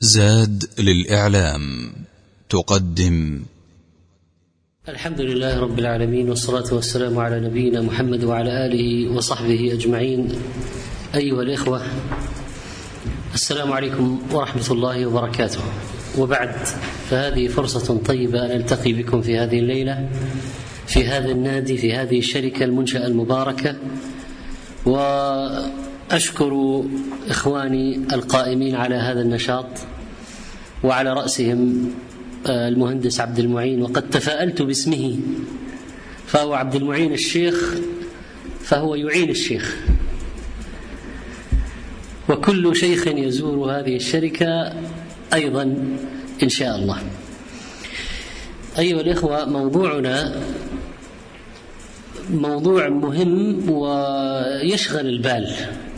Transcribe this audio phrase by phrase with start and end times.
[0.00, 1.92] زاد للإعلام
[2.48, 3.42] تقدم.
[4.88, 10.28] الحمد لله رب العالمين والصلاة والسلام على نبينا محمد وعلى آله وصحبه أجمعين.
[11.14, 11.82] أيها الإخوة
[13.34, 15.60] السلام عليكم ورحمة الله وبركاته.
[16.18, 16.54] وبعد
[17.10, 20.08] فهذه فرصة طيبة أن ألتقي بكم في هذه الليلة
[20.86, 23.76] في هذا النادي في هذه الشركة المنشأة المباركة.
[26.10, 26.84] وأشكر
[27.28, 29.66] إخواني القائمين على هذا النشاط
[30.84, 31.90] وعلى رأسهم
[32.46, 33.82] المهندس عبد المعين.
[33.82, 35.18] وقد تفاءلت باسمه
[36.26, 37.74] فهو عبد المعين الشيخ
[38.62, 39.76] فهو يعين الشيخ.
[42.28, 44.72] وكل شيخ يزور هذه الشركة
[45.34, 45.62] أيضا
[46.42, 46.98] إن شاء الله.
[48.78, 50.42] أيها الإخوة موضوعنا
[52.30, 55.54] موضوع مهم ويشغل البال.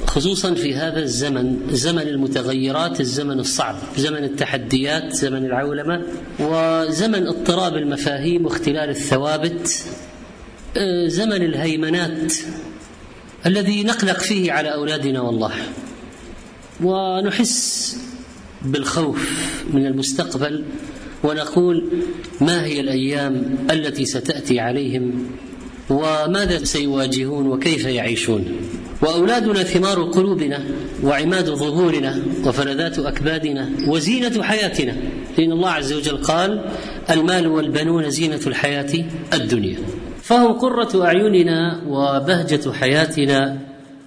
[0.08, 6.02] خصوصا في هذا الزمن زمن المتغيرات الزمن الصعب زمن التحديات زمن العولمة
[6.40, 9.84] وزمن اضطراب المفاهيم واختلال الثوابت
[11.06, 12.32] زمن الهيمنات
[13.46, 15.52] الذي نقلق فيه على أولادنا والله.
[16.82, 17.96] ونحس
[18.62, 20.64] بالخوف من المستقبل
[21.24, 21.90] ونقول
[22.40, 25.30] ما هي الأيام التي ستأتي عليهم
[25.90, 28.44] وماذا سيواجهون وكيف يعيشون.
[29.02, 30.64] وأولادنا ثمار قلوبنا
[31.04, 34.94] وعماد ظهورنا وفلذات أكبادنا وزينة حياتنا.
[35.38, 36.64] لأن الله عز وجل قال
[37.10, 39.04] المال والبنون زينة الحياة
[39.34, 39.78] الدنيا.
[40.22, 43.58] فهم قرة أعيننا وبهجة حياتنا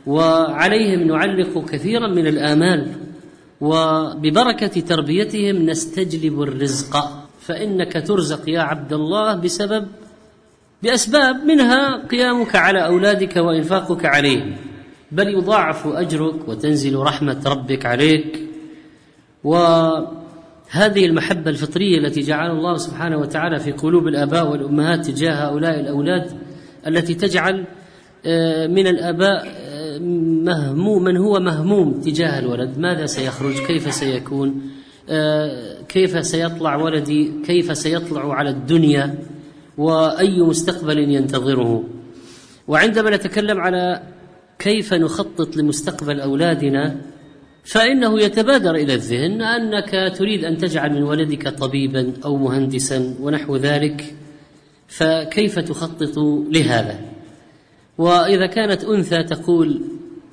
[0.07, 2.87] وعليهم نعلق كثيرا من الآمال
[3.61, 7.21] وببركة تربيتهم نستجلب الرزق.
[7.41, 9.87] فإنك ترزق يا عبد الله بسبب
[10.83, 14.55] بأسباب منها قيامك على أولادك وإنفاقك عليهم.
[15.11, 18.39] بل يضاعف أجرك وتنزل رحمة ربك عليك.
[19.43, 26.31] وهذه المحبة الفطرية التي جعل الله سبحانه وتعالى في قلوب الآباء والأمهات تجاه هؤلاء الأولاد
[26.87, 27.65] التي تجعل
[28.69, 29.61] من الآباء
[30.43, 32.77] مهموما هو مهموم تجاه الولد.
[32.77, 34.61] ماذا سيخرج؟ كيف سيكون؟
[35.89, 39.15] كيف سيطلع ولدي؟ كيف سيطلع على الدنيا؟
[39.77, 41.83] وأي مستقبل ينتظره؟
[42.67, 44.01] وعندما نتكلم على
[44.61, 46.95] كيف نخطط لمستقبل أولادنا؟
[47.63, 54.15] فإنه يتبادر إلى الذهن أنك تريد أن تجعل من ولدك طبيبا أو مهندسا ونحو ذلك
[54.87, 56.17] فكيف تخطط
[56.51, 56.99] لهذا؟
[57.97, 59.81] وإذا كانت أنثى تقول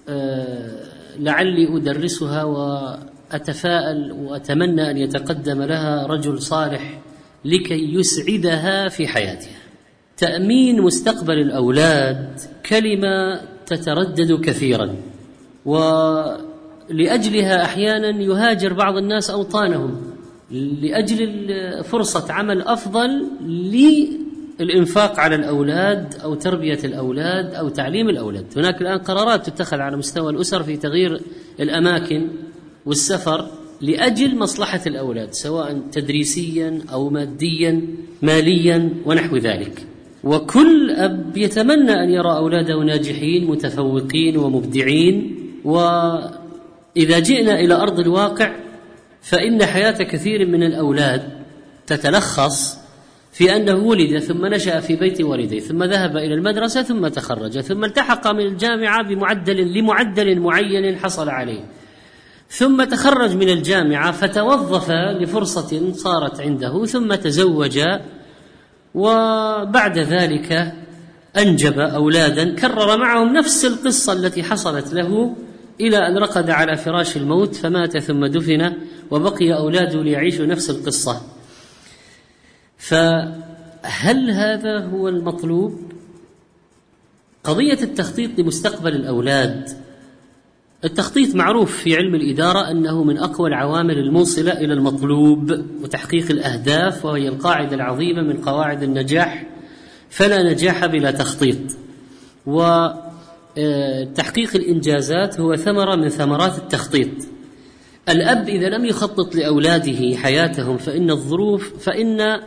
[0.09, 7.01] آه لعلي أدرسها وأتفاءل وأتمنى أن يتقدم لها رجل صالح
[7.45, 9.59] لكي يسعدها في حياتها.
[10.17, 14.97] تأمين مستقبل الأولاد كلمة تتردد كثيرا.
[15.65, 20.01] ولأجلها أحيانا يهاجر بعض الناس أوطانهم.
[20.83, 21.39] لأجل
[21.85, 23.27] فرصه عمل أفضل
[24.61, 28.47] للإنفاق على الأولاد أو تربية الأولاد أو تعليم الأولاد.
[28.57, 31.21] هناك الآن قرارات تتخذ على مستوى الأسر في تغيير
[31.61, 32.29] الأماكن
[32.87, 33.47] والسفر
[33.81, 37.83] لأجل مصلحة الأولاد سواء تدريسيا أو ماديا
[38.23, 39.87] ماليا ونحو ذلك.
[40.29, 45.37] وكل أب يتمنى أن يرى أولاده ناجحين متفوقين ومبدعين.
[45.65, 48.53] وإذا جئنا إلى أرض الواقع
[49.23, 51.23] فإن حياة كثير من الأولاد
[51.87, 52.79] تتلخص
[53.33, 57.85] في أنه ولد ثم نشأ في بيت والديه ثم ذهب إلى المدرسة ثم تخرج ثم
[57.85, 61.65] التحق من الجامعة بمعدل لمعدل معين حصل عليه.
[62.51, 67.81] ثم تخرج من الجامعة فتوظف لفرصة صارت عنده ثم تزوج
[68.99, 70.75] وبعد ذلك
[71.37, 75.37] أنجب أولادا كرر معهم نفس القصة التي حصلت له
[75.81, 78.73] إلى أن رقد على فراش الموت فمات ثم دفن
[79.11, 81.23] وبقي أولاده ليعيشوا نفس القصة.
[82.79, 85.93] فهل هذا هو المطلوب؟
[87.45, 89.88] قضية التخطيط لمستقبل الأولاد
[90.85, 97.29] التخطيط معروف في علم الإدارة أنه من أقوى العوامل الموصلة إلى المطلوب وتحقيق الأهداف وهي
[97.29, 99.47] القاعدة العظيمة من قواعد النجاح
[100.11, 101.57] فلا نجاح بلا تخطيط.
[102.47, 107.09] وتحقيق الإنجازات هو ثمرة من ثمرات التخطيط.
[108.09, 112.41] الأب إذا لم يخطط لأولاده حياتهم فإن الظروف فإن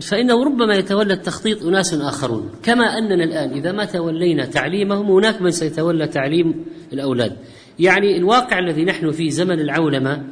[0.00, 2.50] فإنه ربما يتولى التخطيط أناس آخرون.
[2.62, 7.36] كما أننا الآن إذا ما تولينا تعليمهم هناك من سيتولى تعليم الأولاد.
[7.78, 10.22] يعني الواقع الذي نحن فيه زمن العولمة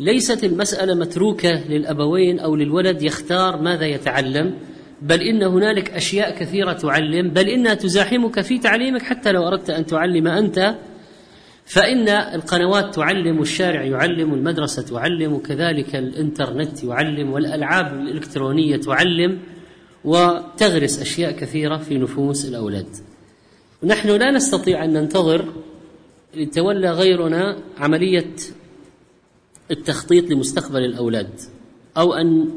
[0.00, 4.54] ليست المسألة متروكة للأبوين أو للولد يختار ماذا يتعلم
[5.02, 9.86] بل إن هنالك أشياء كثيرة تعلم بل إنها تزاحمك في تعليمك حتى لو أردت أن
[9.86, 10.74] تعلم أنت
[11.66, 19.38] فإن القنوات تعلم والشارع يعلم والمدرسة تعلم وكذلك الإنترنت يعلم والألعاب الإلكترونية تعلم
[20.04, 22.86] وتغرس أشياء كثيرة في نفوس الأولاد.
[23.84, 25.44] نحن لا نستطيع أن ننتظر
[26.34, 28.30] لتولى غيرنا عملية
[29.70, 31.40] التخطيط لمستقبل الأولاد
[31.96, 32.48] أو أن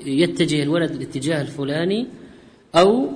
[0.00, 2.06] يتجه الولد الاتجاه الفلاني
[2.74, 3.08] أو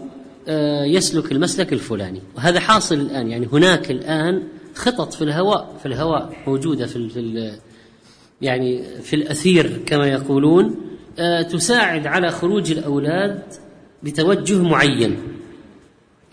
[0.48, 2.20] آه، يسلك المسلك الفلاني.
[2.36, 4.42] وهذا حاصل الآن يعني هناك الآن
[4.74, 7.52] خطط في الهواء في الهواء موجودة في في
[8.42, 10.76] يعني في الأثير كما يقولون
[11.18, 13.42] آه، تساعد على خروج الأولاد
[14.02, 15.18] بتوجه معين.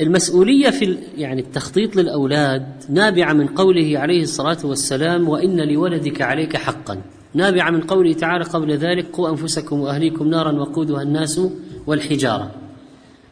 [0.01, 7.01] المسؤولية في يعني التخطيط للأولاد نابعة من قوله عليه الصلاة والسلام وإن لولدك عليك حقا.
[7.33, 11.42] نابعة من قوله تعالى قبل ذلك قوا أنفسكم وأهليكم نارا وقودها الناس
[11.88, 12.51] والحجارة.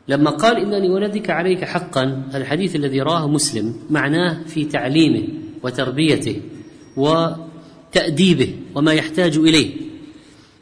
[0.08, 5.28] لما قال إن لولدك عليك حقا الحديث الذي راه مسلم معناه في تعليمه
[5.64, 6.42] وتربيته
[6.98, 9.88] وتأديبه وما يحتاج إليه.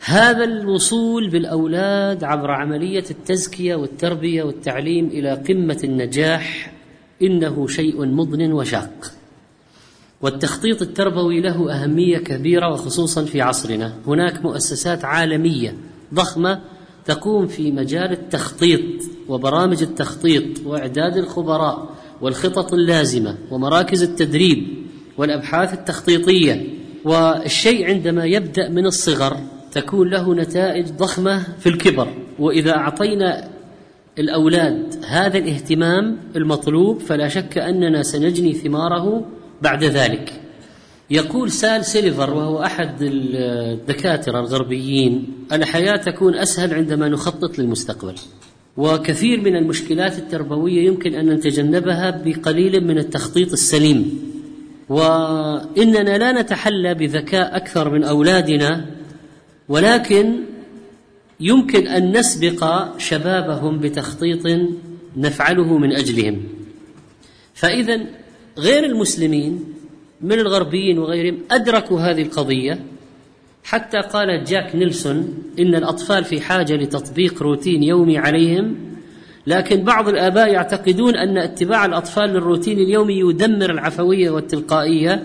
[0.06, 6.74] هذا الوصول بالأولاد عبر عملية التزكية والتربية والتعليم إلى قمة النجاح
[7.22, 9.12] إنه شيء مضن وشاق.
[10.22, 13.94] والتخطيط التربوي له أهمية كبيرة وخصوصا في عصرنا.
[14.08, 15.76] هناك مؤسسات عالمية
[16.14, 16.62] ضخمة
[17.06, 19.15] تقوم في مجال التخطيط.
[19.30, 21.90] وبرامج التخطيط وإعداد الخبراء
[22.22, 24.68] والخطط اللازمة ومراكز التدريب
[25.18, 26.68] والأبحاث التخطيطية.
[27.06, 29.38] والشيء عندما يبدأ من الصغر
[29.72, 32.08] تكون له نتائج ضخمة في الكبر.
[32.40, 33.50] وإذا أعطينا
[34.20, 39.26] الأولاد هذا الاهتمام المطلوب فلا شك أننا سنجني ثماره
[39.62, 40.42] بعد ذلك.
[41.10, 48.16] يقول سال سيلفر وهو أحد الدكاترة الغربيين الحياة تكون أسهل عندما نخطط للمستقبل.
[48.78, 54.20] وكثير من المشكلات التربوية يمكن أن نتجنبها بقليل من التخطيط السليم.
[54.90, 58.86] وإننا لا نتحلى بذكاء أكثر من أولادنا
[59.70, 60.36] ولكن
[61.40, 64.42] يمكن أن نسبق شبابهم بتخطيط
[65.18, 66.44] نفعله من أجلهم.
[67.54, 68.06] فاذا
[68.58, 69.64] غير المسلمين
[70.22, 72.80] من الغربيين وغيرهم أدركوا هذه القضية.
[73.66, 78.76] حتى قال جاك نيلسون إن الأطفال في حاجة لتطبيق روتين يومي عليهم
[79.48, 85.24] لكن بعض الآباء يعتقدون أن اتباع الأطفال للروتين اليومي يدمر العفوية والتلقائية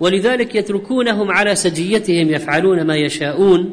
[0.00, 3.72] ولذلك يتركونهم على سجيتهم يفعلون ما يشاءون.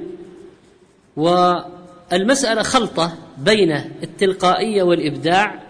[1.17, 3.71] والمسألة خلطة بين
[4.03, 5.63] التلقائية والإبداع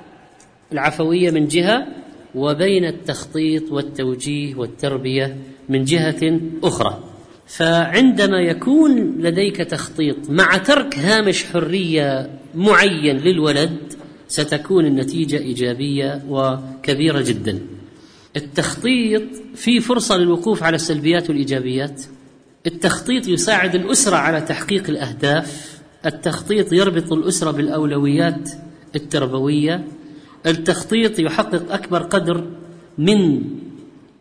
[0.71, 1.87] العفوية من جهة
[2.35, 5.37] وبين التخطيط والتوجيه والتربية
[5.69, 7.08] من جهة أخرى.
[7.50, 13.78] فعندما يكون لديك تخطيط مع ترك هامش حرية معين للولد
[14.28, 17.60] ستكون النتيجة إيجابية وكبيرة جدا.
[18.36, 19.24] التخطيط
[19.56, 22.01] في فرصة للوقوف على السلبيات والإيجابيات.
[22.68, 25.80] التخطيط يساعد الأسرة على تحقيق الأهداف.
[26.06, 28.50] التخطيط يربط الأسرة بالأولويات
[28.96, 29.86] التربوية.
[30.46, 32.48] التخطيط يحقق أكبر قدر
[32.98, 33.42] من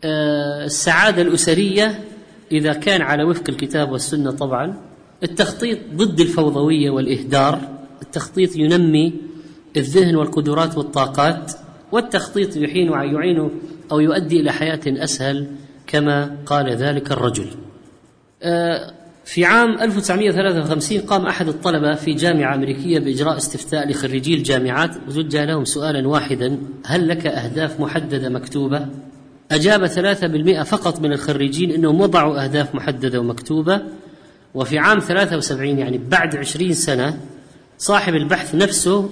[0.04, 2.04] آه، السعادة الأسرية
[2.52, 4.76] إذا كان على وفق الكتاب والسنة طبعا
[5.22, 7.60] التخطيط ضد الفوضوية والإهدار
[8.02, 9.14] التخطيط ينمي
[9.76, 11.52] الذهن والقدرات والطاقات
[11.92, 13.50] والتخطيط يحين يعين
[13.92, 15.46] أو يؤدي إلى حياة أسهل
[15.86, 17.46] كما قال ذلك الرجل
[18.42, 18.92] آه،
[19.24, 25.64] في عام 1953 قام أحد الطلبة في جامعة أمريكية بإجراء استفتاء لخريجي الجامعات وزج لهم
[25.64, 28.86] سؤالا واحدا هل لك أهداف محددة مكتوبة؟
[29.52, 33.82] أجاب 3% فقط من الخريجين أنهم وضعوا أهداف محددة ومكتوبة
[34.54, 37.18] وفي عام 73 يعني بعد 20 سنة
[37.78, 39.10] صاحب البحث نفسه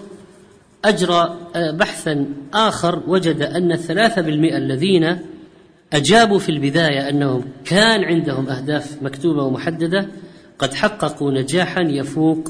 [0.84, 5.18] أجرى آه، بحثا آخر وجد أن الثلاثة بالمئة الذين
[5.92, 10.08] أجابوا في البداية أنهم كان عندهم أهداف مكتوبة ومحددة
[10.58, 12.48] قد حققوا نجاحا يفوق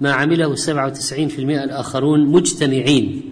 [0.00, 0.70] ما عمله 97%
[1.38, 3.22] الآخرون مجتمعين.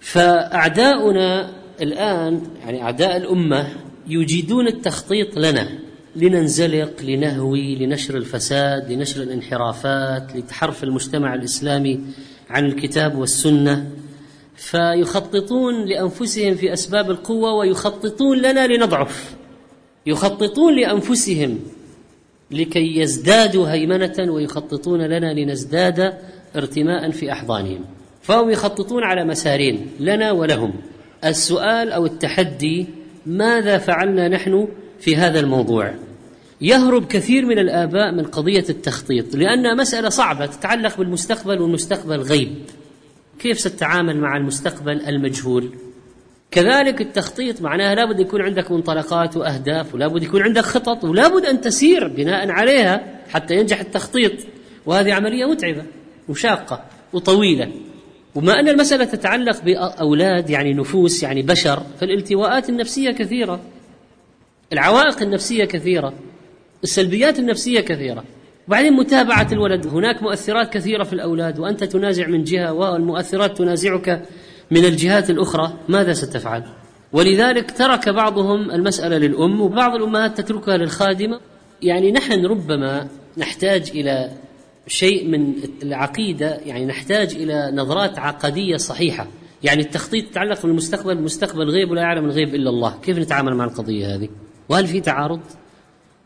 [0.00, 3.68] فأعداؤنا الآن يعني أعداء الأمة
[4.08, 5.68] يجيدون التخطيط لنا
[6.16, 12.00] لننزلق لنهوي لنشر الفساد لنشر الانحرافات لتحرف المجتمع الإسلامي
[12.50, 13.90] عن الكتاب والسنة.
[14.56, 19.34] فيخططون لأنفسهم في أسباب القوة ويخططون لنا لنضعف.
[20.06, 21.58] يخططون لأنفسهم
[22.50, 26.14] لكي يزدادوا هيمنة ويخططون لنا لنزداد
[26.56, 27.84] ارتماء في أحضانهم.
[28.22, 30.72] فهم يخططون على مسارين لنا ولهم.
[31.24, 32.86] السؤال أو التحدي
[33.26, 34.68] ماذا فعلنا نحن
[35.00, 35.94] في هذا الموضوع؟
[36.60, 42.54] يهرب كثير من الآباء من قضية التخطيط لانها مسألة صعبة تتعلق بالمستقبل والمستقبل غيب.
[43.38, 45.70] كيف ستتعامل مع المستقبل المجهول؟
[46.50, 52.08] كذلك التخطيط معناها لابد يكون عندك منطلقات وأهداف ولابد يكون عندك خطط ولابد أن تسير
[52.08, 54.32] بناء عليها حتى ينجح التخطيط.
[54.86, 55.82] وهذه عملية متعبة
[56.28, 57.72] وشاقة وطويلة.
[58.36, 63.60] وما أن المسألة تتعلق بأولاد يعني نفوس يعني بشر فالالتواءات النفسية كثيرة.
[64.72, 66.12] العوائق النفسية كثيرة.
[66.84, 68.24] السلبيات النفسية كثيرة.
[68.68, 69.86] وبعدين متابعة الولد.
[69.86, 74.22] هناك مؤثرات كثيرة في الأولاد وأنت تنازع من جهة والمؤثرات تنازعك
[74.70, 75.72] من الجهات الأخرى.
[75.88, 76.64] ماذا ستفعل؟
[77.12, 81.40] ولذلك ترك بعضهم المسألة للأم وبعض الأمهات تتركها للخادمة.
[81.82, 84.30] يعني نحن ربما نحتاج إلى
[84.86, 89.26] شيء من العقيدة يعني نحتاج إلى نظرات عقدية صحيحة.
[89.62, 92.98] يعني التخطيط يتعلق بالمستقبل المستقبل غيب ولا يعلم الغيب إلا الله.
[93.02, 94.28] كيف نتعامل مع القضية هذه؟
[94.68, 95.40] وهل في تعارض؟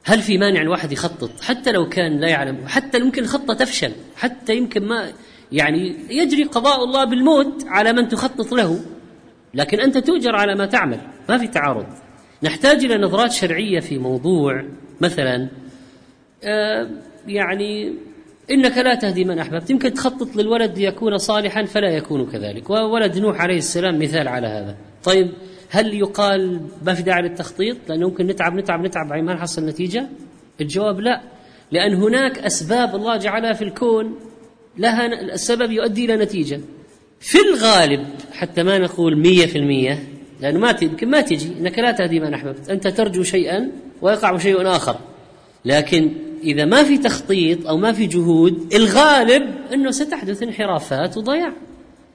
[0.04, 4.56] هل في مانع الواحد يخطط؟ حتى لو كان لا يعلم حتى يمكن الخطه تفشل حتى
[4.56, 5.12] يمكن ما
[5.52, 8.80] يعني يجري قضاء الله بالموت على من تخطط له.
[9.54, 11.00] لكن أنت تؤجر على ما تعمل.
[11.28, 11.86] ما في تعارض.
[12.42, 14.64] نحتاج إلى نظرات شرعية في موضوع
[15.00, 15.48] مثلا
[16.44, 16.90] آه
[17.26, 17.94] يعني
[18.50, 19.70] إنك لا تهدي من أحببت.
[19.70, 22.70] يمكن تخطط للولد ليكون صالحا فلا يكون كذلك.
[22.70, 24.76] وولد نوح عليه السلام مثال على هذا.
[25.04, 25.30] طيب
[25.70, 30.06] هل يقال ما في داعي للتخطيط لأنه ممكن نتعب نتعب نتعب بعدين ما نحصل نتيجة؟
[30.60, 31.20] الجواب لا.
[31.72, 34.14] لأن هناك أسباب الله جعلها في الكون
[34.78, 36.60] لها السبب يؤدي إلى نتيجة.
[37.20, 39.98] في الغالب حتى ما نقول مية في المية
[40.40, 42.70] لأنه ما يمكن ما تجي إنك لا تهدي من أحببت.
[42.70, 43.70] أنت ترجو شيئا
[44.02, 44.96] ويقع شيء آخر.
[45.64, 46.12] لكن
[46.42, 49.42] إذا ما في تخطيط أو ما في جهود الغالب
[49.74, 51.52] أنه ستحدث انحرافات وضياع.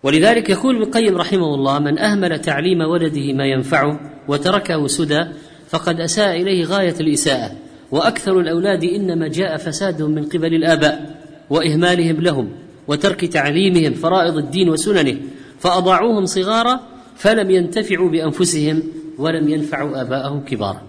[0.03, 5.25] ولذلك يقول ابن القيم رحمه الله من أهمل تعليم ولده ما ينفعه وتركه سدى
[5.69, 7.51] فقد أساء إليه غاية الإساءة.
[7.91, 12.49] وأكثر الأولاد إنما جاء فسادهم من قبل الآباء وإهمالهم لهم
[12.87, 15.17] وترك تعليمهم فرائض الدين وسننه
[15.59, 16.79] فأضاعوهم صغارا
[17.15, 18.83] فلم ينتفعوا بأنفسهم
[19.17, 20.81] ولم ينفعوا آباءهم كبارا.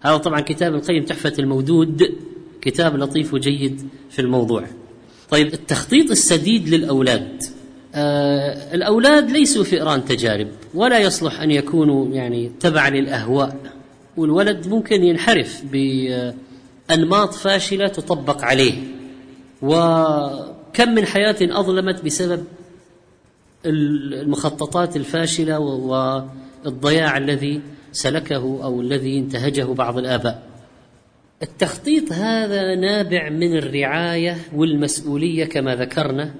[0.00, 2.02] هذا طبعا كتاب القيم تحفة المودود.
[2.60, 4.64] كتاب لطيف وجيد في الموضوع.
[5.30, 7.42] طيب التخطيط السديد للأولاد.
[7.94, 13.56] آه الأولاد ليسوا فئران تجارب ولا يصلح أن يكونوا يعني تبعا للأهواء.
[14.16, 18.74] والولد ممكن ينحرف بأنماط فاشلة تطبق عليه.
[19.62, 22.44] وكم من حياة أظلمت بسبب
[23.66, 27.60] المخططات الفاشلة والضياع الذي
[27.92, 30.49] سلكه أو الذي انتهجه بعض الآباء.
[31.42, 36.34] التخطيط هذا نابع من الرعاية والمسؤولية كما ذكرنا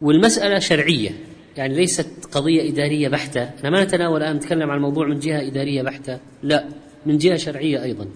[0.00, 1.10] والمسألة شرعية
[1.56, 3.42] يعني ليست قضية إدارية بحتة.
[3.42, 6.64] أنا ما نتناول الآن نتكلم عن الموضوع من جهة إدارية بحتة لا
[7.06, 8.06] من جهة شرعية أيضا.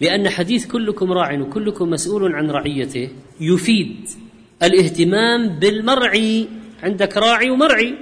[0.00, 3.08] لأن حديث كلكم راع وكلكم مسؤول عن رعيته
[3.40, 4.08] يفيد
[4.62, 6.48] الاهتمام بالمرعي.
[6.82, 7.94] عندك راعي ومرعي.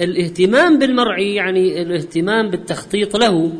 [0.00, 3.52] الاهتمام بالمرعي يعني الاهتمام بالتخطيط له.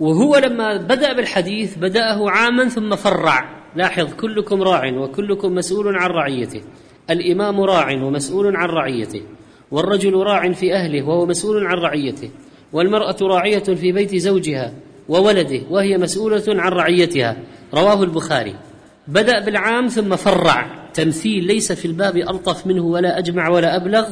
[0.00, 3.60] وهو لما بدأ بالحديث بدأه عاما ثم فرع.
[3.76, 6.62] لاحظ كلكم راع وكلكم مسؤول عن رعيته.
[7.10, 9.22] الإمام راع ومسؤول عن رعيته.
[9.70, 12.30] والرجل راع في أهله وهو مسؤول عن رعيته.
[12.72, 14.72] والمرأة راعية في بيت زوجها
[15.08, 17.36] وولده وهي مسؤولة عن رعيتها.
[17.74, 18.54] رواه البخاري.
[19.08, 20.88] بدأ بالعام ثم فرع.
[20.94, 24.08] تمثيل ليس في الباب ألطف منه ولا أجمع ولا أبلغ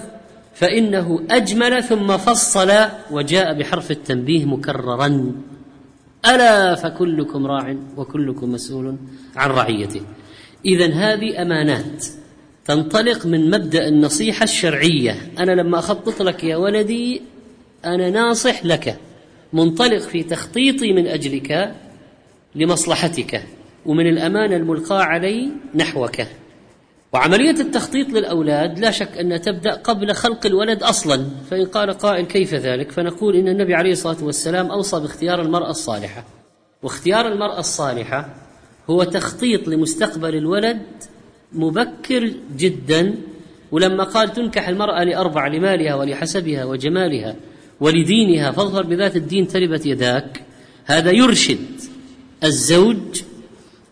[0.54, 2.72] فإنه أجمل ثم فصل
[3.10, 5.32] وجاء بحرف التنبيه مكررا.
[6.26, 8.96] ألا فكلكم راع وكلكم مسؤول
[9.36, 10.00] عن رعيته.
[10.64, 12.06] إذا هذه أمانات
[12.64, 15.32] تنطلق من مبدأ النصيحة الشرعية.
[15.38, 17.22] أنا لما أخطط لك يا ولدي
[17.84, 18.98] أنا ناصح لك.
[19.52, 21.74] منطلق في تخطيطي من أجلك
[22.54, 23.42] لمصلحتك
[23.86, 26.16] ومن الأمانة الملقاة علي نحوك.
[27.12, 31.26] وعملية التخطيط للأولاد لا شك أنها تبدأ قبل خلق الولد أصلا.
[31.50, 36.24] فإن قال قائل كيف ذلك؟ فنقول إن النبي عليه الصلاة والسلام أوصى باختيار المرأة الصالحة.
[36.82, 38.34] واختيار المرأة الصالحة
[38.90, 40.82] هو تخطيط لمستقبل الولد
[41.52, 43.14] مبكر جدا.
[43.72, 47.36] ولما قال تنكح المرأة لأربع لمالها ولحسبها وجمالها
[47.80, 50.42] ولدينها فاظهر بذات الدين تربت يداك.
[50.84, 51.80] هذا يرشد
[52.44, 53.22] الزوج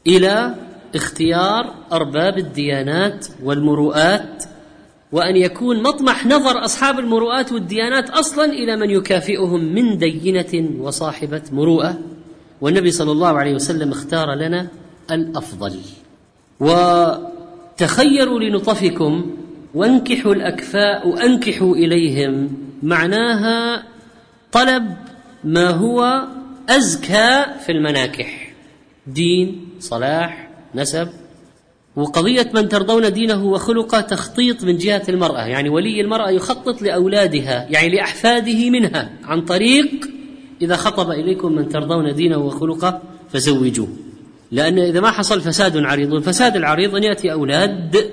[0.06, 0.54] إلى
[0.96, 4.44] اختيار أرباب الديانات والمروءات
[5.12, 11.98] وأن يكون مطمح نظر أصحاب المروءات والديانات أصلا إلى من يكافئهم من دينة وصاحبة مروءة.
[12.60, 14.68] والنبي صلى الله عليه وسلم اختار لنا
[15.10, 15.80] الأفضل.
[16.60, 19.36] وتخيروا لنطفكم
[19.74, 22.56] وانكحوا الأكفاء وأنكحوا إليهم.
[22.82, 23.82] معناها
[24.52, 24.96] طلب
[25.44, 26.24] ما هو
[26.68, 28.52] أزكى في المناكح
[29.06, 30.45] دين صلاح
[30.76, 31.08] نسب.
[31.96, 37.88] وقضية من ترضون دينه وخلقه تخطيط من جهة المرأة يعني ولي المرأة يخطط لأولادها يعني
[37.88, 39.90] لأحفاده منها عن طريق
[40.62, 43.02] إذا خطب إليكم من ترضون دينه وخلقه
[43.32, 43.88] فزوجوه.
[44.52, 48.10] لأن إذا ما حصل فساد عريض الفساد العريض أن يأتي أولاد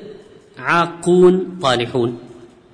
[0.59, 2.17] عاقون طالحون.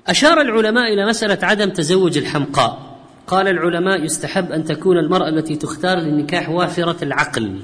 [0.08, 3.00] أشار العلماء إلى مسألة عدم تزوج الحمقاء.
[3.28, 7.60] قال العلماء يستحب أن تكون المرأة التي تختار للنكاح وافرة العقل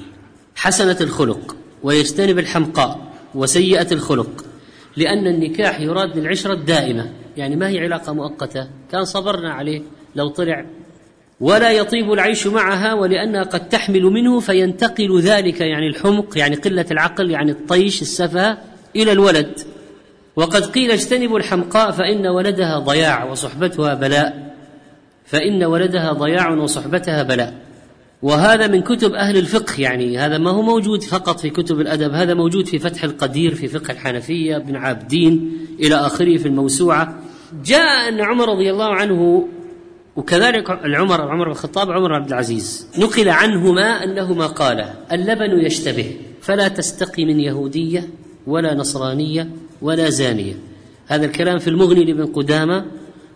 [0.56, 1.56] حسنة الخلق.
[1.86, 3.00] ويجتنب الحمقاء
[3.36, 4.46] وسيئة الخلق
[4.98, 9.82] لأن النكاح يراد للعشرة الدائمة يعني ما هي علاقة مؤقتة كان صبرنا عليه
[10.16, 10.66] لو طلع.
[11.40, 17.32] ولا يطيب العيش معها ولأنها قد تحمل منه فينتقل ذلك يعني الحمق يعني قلة العقل
[17.32, 18.58] يعني الطيش السفه
[18.96, 19.60] إلى الولد.
[20.36, 24.56] وقد قيل اجتنبوا الحمقاء فإن ولدها ضياع وصحبتها بلاء
[25.26, 27.65] فإن ولدها ضياع وصحبتها بلاء.
[28.26, 32.34] وهذا من كتب أهل الفقه يعني هذا ما هو موجود فقط في كتب الأدب هذا
[32.34, 37.20] موجود في فتح القدير في فقه الحنفية بن عابدين إلى آخره في الموسوعة.
[37.66, 39.48] جاء أن عمر رضي الله عنه
[40.16, 46.68] وكذلك العمر عمر بن الخطاب عمر عبد العزيز نقل عنهما أنهما قالا اللبن يشتبه فلا
[46.68, 48.10] تستقي من يهودية
[48.48, 49.50] ولا نصرانية
[49.82, 50.54] ولا زانية.
[51.08, 52.86] هذا الكلام في المغني لابن قدامة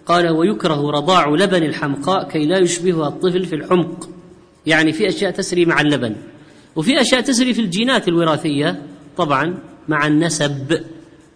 [0.05, 4.18] قال ويكره رضاع لبن الحمقاء كي لا يشبهها الطفل في الحمق.
[4.66, 6.16] يعني في أشياء تسري مع اللبن.
[6.75, 8.82] وفي أشياء تسري في الجينات الوراثية
[9.18, 10.84] طبعا مع النسب.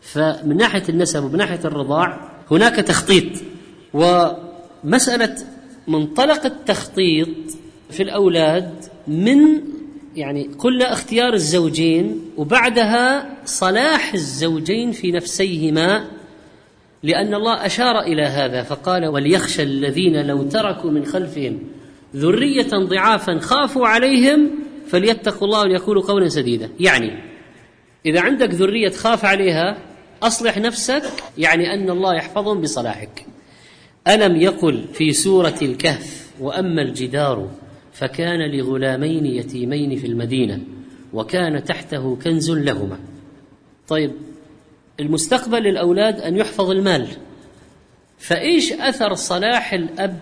[0.02, 3.26] فمن ناحية النسب ومن ناحية الرضاع هناك تخطيط.
[3.94, 4.28] و
[4.84, 5.36] مسألة
[5.88, 7.28] منطلق التخطيط
[7.90, 8.74] في الأولاد
[9.08, 9.62] من
[10.16, 16.06] يعني قلنا اختيار الزوجين وبعدها صلاح الزوجين في نفسيهما
[17.04, 21.60] لأن الله أشار إلى هذا فقال وليخشى الذين لو تركوا من خلفهم
[22.16, 24.50] ذرية ضعافا خافوا عليهم
[24.88, 26.70] فليتقوا الله وليقولوا قولا سديدا.
[26.80, 27.12] يعني
[28.06, 29.78] إذا عندك ذرية تخاف عليها
[30.24, 31.04] أصلح نفسك
[31.38, 33.26] يعني أن الله يحفظهم بصلاحك.
[34.08, 37.50] ألم يقل في سورة الكهف وأما الجدار
[37.94, 40.60] فكان لغلامين يتيمين في المدينة
[41.14, 43.00] وكان تحته كنز لهما.
[43.88, 44.12] طيب
[45.00, 47.08] المستقبل للأولاد أن يحفظ المال.
[48.18, 50.20] فإيش أثر صلاح الأب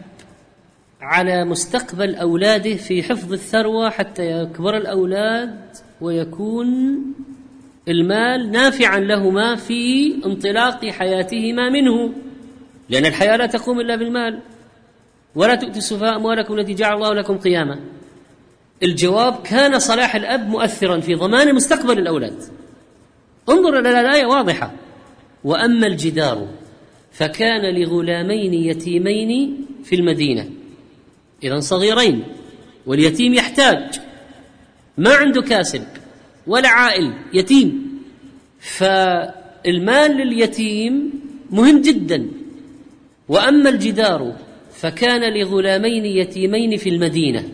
[1.01, 5.59] على مستقبل أولاده في حفظ الثروة حتى يكبر الأولاد
[6.01, 6.97] ويكون
[7.87, 12.13] المال نافعا لهما في انطلاق حياتهما منه.
[12.89, 14.39] لأن الحياة لا تقوم إلا بالمال.
[15.35, 17.79] ولا تؤتوا السفهاء أموالكم التي جعل الله لكم قياما.
[18.83, 22.43] الجواب كان صلاح الأب مؤثرا في ضمان مستقبل الأولاد.
[23.49, 24.71] انظر إلى الآية واضحة.
[25.43, 26.47] وأما الجدار
[27.11, 30.60] فكان لغلامين يتيمين في المدينة.
[31.43, 32.23] إذا صغيرين
[32.85, 33.99] واليتيم يحتاج.
[34.97, 35.83] ما عنده كاسب
[36.47, 37.99] ولا عائل يتيم.
[38.59, 41.11] فالمال لليتيم
[41.51, 42.27] مهم جدا.
[43.29, 44.35] وأما الجدار
[44.73, 47.49] فكان لغلامين يتيمين في المدينة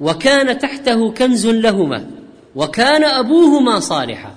[0.00, 2.10] وكان تحته كنز لهما
[2.54, 4.34] وكان أبوهما صالحا.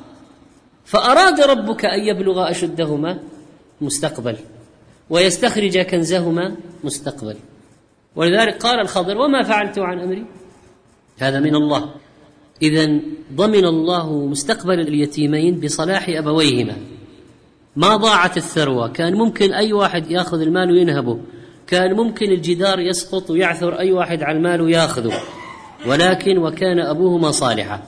[0.85, 3.19] فأراد ربك أن يبلغ أشدهما
[3.81, 4.35] مستقبل
[5.09, 7.35] ويستخرج كنزهما مستقبل.
[8.15, 10.25] ولذلك قال الخضر وما فعلت عن أمري؟
[11.19, 11.89] هذا من الله.
[12.61, 12.99] اذا
[13.33, 16.77] ضمن الله مستقبل اليتيمين بصلاح أبويهما.
[17.75, 18.87] ما ضاعت الثروة.
[18.87, 21.19] كان ممكن أي واحد يأخذ المال وينهبه.
[21.67, 25.13] كان ممكن الجدار يسقط ويعثر أي واحد على المال ويأخذه.
[25.87, 27.83] ولكن وكان أبوهما صالحا.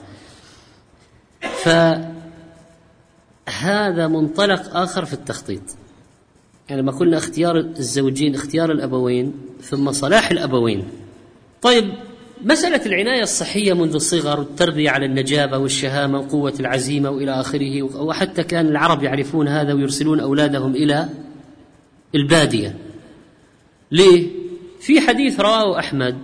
[3.46, 5.62] فهذا منطلق آخر في التخطيط.
[6.68, 10.84] يعني لما قلنا اختيار الزوجين اختيار الأبوين ثم صلاح الأبوين.
[11.62, 11.92] طيب
[12.44, 18.66] مسألة العناية الصحية منذ الصغر والتربية على النجابة والشهامة وقوة العزيمة وإلى آخره وحتى كان
[18.66, 21.08] العرب يعرفون هذا ويرسلون أولادهم إلى
[22.14, 22.74] البادية.
[23.92, 24.28] ليه؟
[24.80, 26.18] في حديث رواه أحمد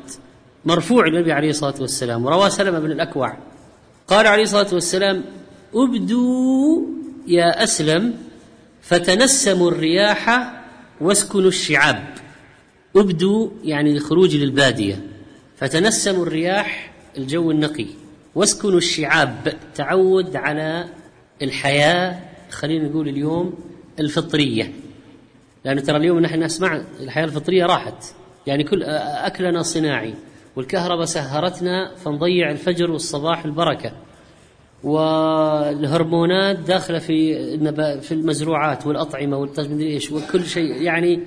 [0.64, 3.36] مرفوع النبي عليه الصلاة والسلام ورواه سلمة بن الأكوع.
[4.08, 5.24] قال عليه الصلاة والسلام
[5.74, 6.82] أبدوا
[7.26, 8.14] يا أسلم
[8.82, 10.52] فتنسموا الرياح
[11.00, 12.23] واسكنوا الشعاب.
[12.96, 15.06] ابدوا يعني الخروج للبادية.
[15.56, 17.86] فتنسموا الرياح الجو النقي.
[18.34, 19.52] واسكنوا الشعاب.
[19.74, 20.84] تعود على
[21.42, 22.20] الحياة.
[22.50, 23.54] خلينا نقول اليوم
[24.00, 24.72] الفطرية.
[25.64, 28.04] لأنه ترى اليوم نحن نسمع الحياة الفطرية راحت.
[28.46, 30.14] يعني كل أكلنا صناعي.
[30.56, 33.92] والكهرباء سهرتنا فنضيع الفجر والصباح البركة.
[34.84, 37.34] والهرمونات داخلة في
[38.00, 40.82] في المزروعات والأطعمة والمدري إيش وكل شيء.
[40.82, 41.20] يعني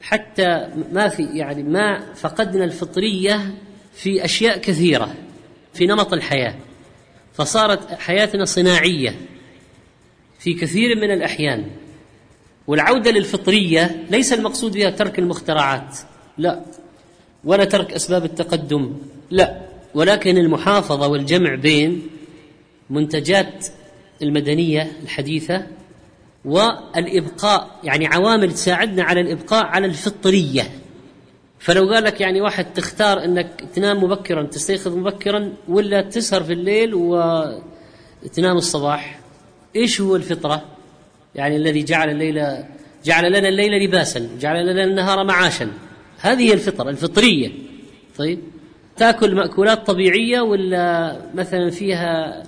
[0.00, 3.54] حتى ما في يعني ما فقدنا الفطرية
[3.94, 5.14] في أشياء كثيرة
[5.74, 6.54] في نمط الحياة.
[7.32, 9.14] فصارت حياتنا صناعية
[10.38, 11.70] في كثير من الأحيان.
[12.66, 15.98] والعودة للفطرية ليس المقصود بها ترك المخترعات
[16.38, 16.62] لا.
[17.44, 18.96] ولا ترك أسباب التقدم
[19.30, 19.60] لا.
[19.94, 22.08] ولكن المحافظة والجمع بين
[22.90, 23.66] منتجات
[24.22, 25.66] المدنية الحديثة
[26.44, 30.62] والإبقاء يعني عوامل تساعدنا على الإبقاء على الفطرية.
[31.58, 36.94] فلو قال لك يعني واحد تختار إنك تنام مبكرا تستيقظ مبكرا ولا تسهر في الليل
[36.94, 39.20] وتنام الصباح
[39.76, 40.64] إيش هو الفطرة؟
[41.34, 42.64] يعني الذي جعل الليل
[43.04, 45.70] جعل لنا الليل لباسا جعل لنا النهار معاشا.
[46.20, 47.52] هذه هي الفطرة الفطرية.
[48.18, 48.40] طيب؟
[48.96, 52.42] تأكل مأكولات طبيعية ولا مثلا فيها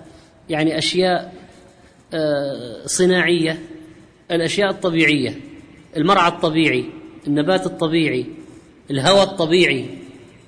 [0.49, 1.33] يعني أشياء
[2.15, 3.59] آه، صناعية؟
[4.37, 5.35] الأشياء الطبيعية
[5.97, 6.85] المرعى الطبيعي
[7.27, 8.27] النبات الطبيعي
[8.91, 9.87] الهوى الطبيعي.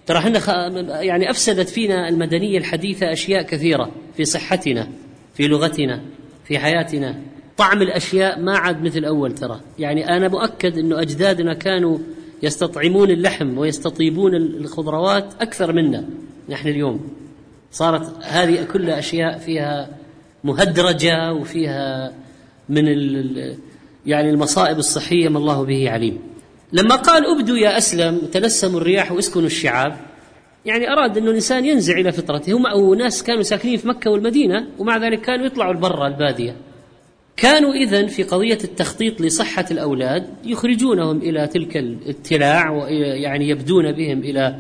[0.06, 1.02] ترى إحنا.
[1.02, 4.88] يعني أفسدت فينا المدنية الحديثة أشياء كثيرة في صحتنا
[5.34, 6.02] في لغتنا
[6.44, 7.20] في حياتنا.
[7.56, 9.60] طعم الأشياء ما عاد مثل أول ترى.
[9.78, 11.98] يعني أنا مؤكد إنه أجدادنا كانوا
[12.42, 16.04] يستطعمون اللحم ويستطيبون الخضروات أكثر منا
[16.48, 17.10] نحن اليوم.
[17.70, 19.88] صارت هذه كلها أشياء فيها
[20.44, 22.12] مهدرجة وفيها
[22.68, 22.88] من
[24.06, 26.18] يعني المصائب الصحية ما الله به عليم.
[26.72, 29.96] لما قال ابدوا يا أسلم تنسموا الرياح واسكنوا الشعاب.
[30.64, 32.52] يعني أراد انه الإنسان ينزع إلى فطرته.
[32.52, 36.56] هم ناس كانوا ساكنين في مكة والمدينة ومع ذلك كانوا يطلعوا لبرا البادية.
[37.36, 44.58] كانوا اذا في قضية التخطيط لصحة الأولاد يخرجونهم إلى تلك التلاع ويعني يبدون بهم إلى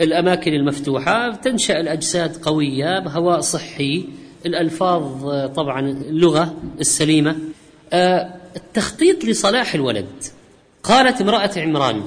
[0.00, 1.30] الأماكن المفتوحة.
[1.30, 4.04] تنشأ الأجساد قوية بهواء صحي
[4.46, 7.36] الألفاظ طبعا اللغة السليمة.
[7.92, 10.24] آه، التخطيط لصلاح الولد.
[10.82, 12.02] قالت امرأة عمران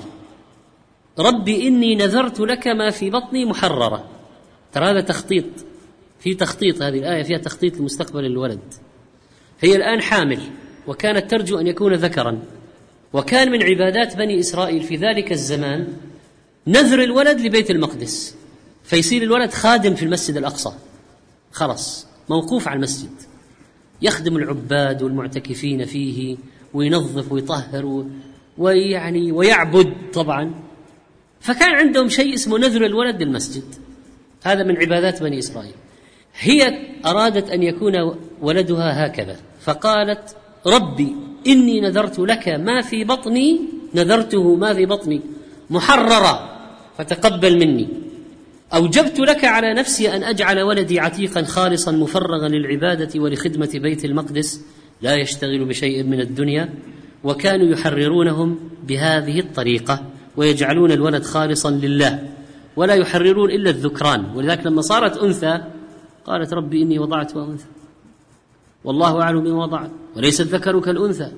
[1.20, 4.06] ربي إني نذرت لك ما في بطني محررة.
[4.74, 5.46] ترى هذا تخطيط
[6.20, 8.74] في تخطيط هذه الآية فيها تخطيط لمستقبل الولد.
[9.62, 10.40] هي الآن حامل
[10.88, 12.40] وكانت ترجو أن يكون ذكرا.
[13.14, 15.94] وكان من عبادات بني إسرائيل في ذلك الزمان
[16.68, 18.36] نذر الولد لبيت المقدس.
[18.84, 20.72] فيصير الولد خادم في المسجد الأقصى.
[21.52, 23.31] خلاص موقوف على المسجد.
[24.02, 26.38] يخدم العباد والمعتكفين فيه
[26.74, 28.06] وينظف ويطهر
[28.58, 30.54] ويعني ويعبد طبعا.
[31.40, 33.64] فكان عندهم شيء اسمه نذر الولد للمسجد
[34.44, 35.74] هذا من عبادات بني إسرائيل.
[36.40, 39.36] هي أرادت أن يكون ولدها هكذا.
[39.62, 40.36] فقالت
[40.68, 41.16] ربي
[41.48, 43.62] إني نذرت لك ما في بطني
[43.96, 45.22] نذرته ما في بطني
[45.70, 46.60] محررا
[46.98, 47.88] فتقبل مني.
[48.74, 54.66] أوجبت لك على نفسي أن أجعل ولدي عتيقا خالصا مفرغا للعبادة ولخدمة بيت المقدس
[55.02, 56.70] لا يشتغل بشيء من الدنيا
[57.24, 60.06] وكانوا يحررونهم بهذه الطريقة
[60.38, 62.30] ويجعلون الولد خالصا لله
[62.76, 64.26] ولا يحررون إلا الذكران.
[64.36, 65.62] ولذلك لما صارت أنثى
[66.26, 67.66] قالت ربي إني وضعتها انثى
[68.84, 71.32] والله أعلم بما وضعت وليس الذكر كالأنثى.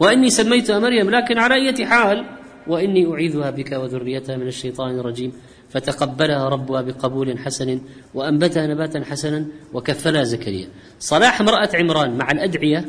[0.00, 2.24] وإني سميتها مريم لكن على اية حال؟
[2.66, 5.32] وإني أعيذها بك وذريتها من الشيطان الرجيم.
[5.70, 7.80] فتقبلها ربها بقبول حسن
[8.14, 10.68] وأنبتها نباتا حسنا وكفلها زكريا.
[11.00, 12.84] صلاح امراه عمران مع الأدعية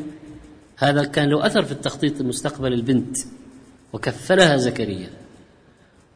[0.76, 3.16] هذا كان له أثر في التخطيط لمستقبل البنت
[3.92, 5.10] وكفلها زكريا.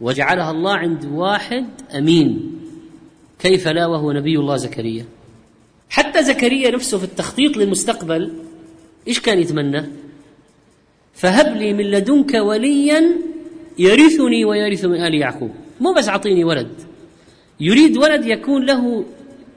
[0.00, 1.66] وجعلها الله عند واحد
[1.98, 2.61] أمين
[3.38, 5.05] كيف لا وهو نبي الله زكريا؟
[5.88, 8.33] حتى زكريا نفسه في التخطيط للمستقبل
[9.09, 9.85] إيش كان يتمنى؟
[11.14, 13.03] فهب لي من لدنك وليا
[13.79, 15.50] يرثني ويرث من آل يعقوب.
[15.81, 16.71] مو بس اعطيني ولد.
[17.61, 19.05] يريد ولد يكون له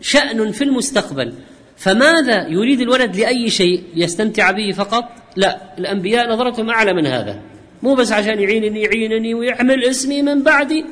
[0.01, 1.33] شأن في المستقبل.
[1.77, 5.03] فماذا يريد الولد لأي شيء؟ يستمتع به فقط؟
[5.35, 5.61] لا.
[5.77, 7.41] الأنبياء نظرتهم أعلى من هذا.
[7.83, 10.85] مو بس عشان يعينني يعينني ويحمل اسمي من بعدي.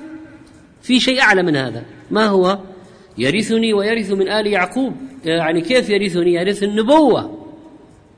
[0.82, 1.84] في شيء أعلى من هذا.
[2.12, 2.60] ما هو؟
[3.18, 4.94] يرثني ويرث من آل يعقوب.
[5.26, 7.48] يعني كيف يرثني؟ يرث النبوة.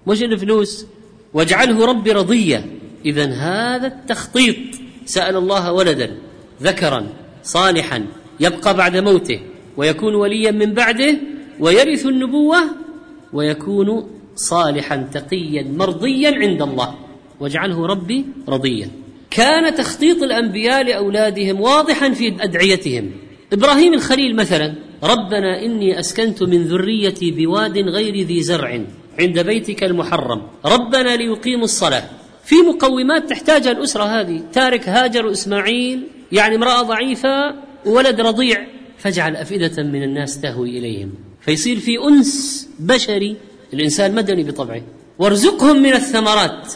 [0.07, 0.85] مش الفلوس.
[1.33, 2.65] واجعله ربي رضيا
[3.05, 4.55] إذا هذا التخطيط.
[5.05, 6.17] سأل الله ولدا.
[6.63, 7.07] ذكرا
[7.43, 8.05] صالحا
[8.39, 9.39] يبقى بعد موته
[9.77, 11.17] ويكون وليا من بعده
[11.59, 12.57] ويرث النبوة
[13.33, 16.95] ويكون صالحا تقيا مرضيا عند الله.
[17.39, 18.89] واجعله ربي رضيا.
[19.31, 23.11] كان تخطيط الأنبياء لأولادهم واضحا في أدعيتهم.
[23.53, 28.79] إبراهيم الخليل مثلا ربنا إني أسكنت من ذريتي بواد غير ذي زرع
[29.19, 30.41] عند بيتك المحرم.
[30.65, 32.03] ربنا ليقيموا الصلاة.
[32.45, 34.43] في مقومات تحتاجها الأسرة هذه.
[34.53, 41.13] تارك هاجر وإسماعيل يعني امرأة ضعيفة وولد رضيع فاجعل أفئدة من الناس تهوي إليهم.
[41.41, 43.35] فيصير في أنس بشري
[43.73, 44.81] الإنسان مدني بطبعه.
[45.19, 46.73] وارزقهم من الثمرات.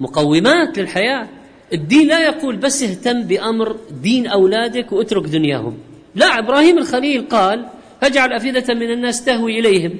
[0.00, 1.28] مقومات للحياة.
[1.72, 5.78] الدين لا يقول بس اهتم بأمر دين أولادك واترك دنياهم.
[6.14, 7.66] لا إبراهيم الخليل قال
[8.00, 9.94] فاجعل أفئدة من الناس تهوي إليهم.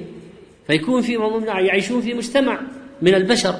[0.67, 1.13] فيكون في
[1.45, 2.61] يعيشون في مجتمع
[3.01, 3.55] من البشر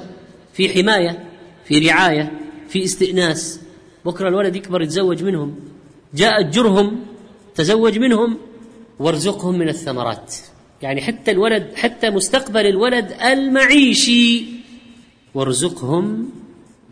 [0.52, 1.24] في حماية
[1.64, 2.32] في رعاية
[2.68, 3.61] في استئناس.
[4.06, 5.54] بكرة الولد يكبر يتزوج منهم.
[6.14, 7.00] جاء جرهم
[7.54, 8.38] تزوج منهم
[8.98, 10.34] وارزقهم من الثمرات.
[10.82, 14.44] يعني حتى الولد حتى مستقبل الولد المعيشي
[15.34, 16.30] وارزقهم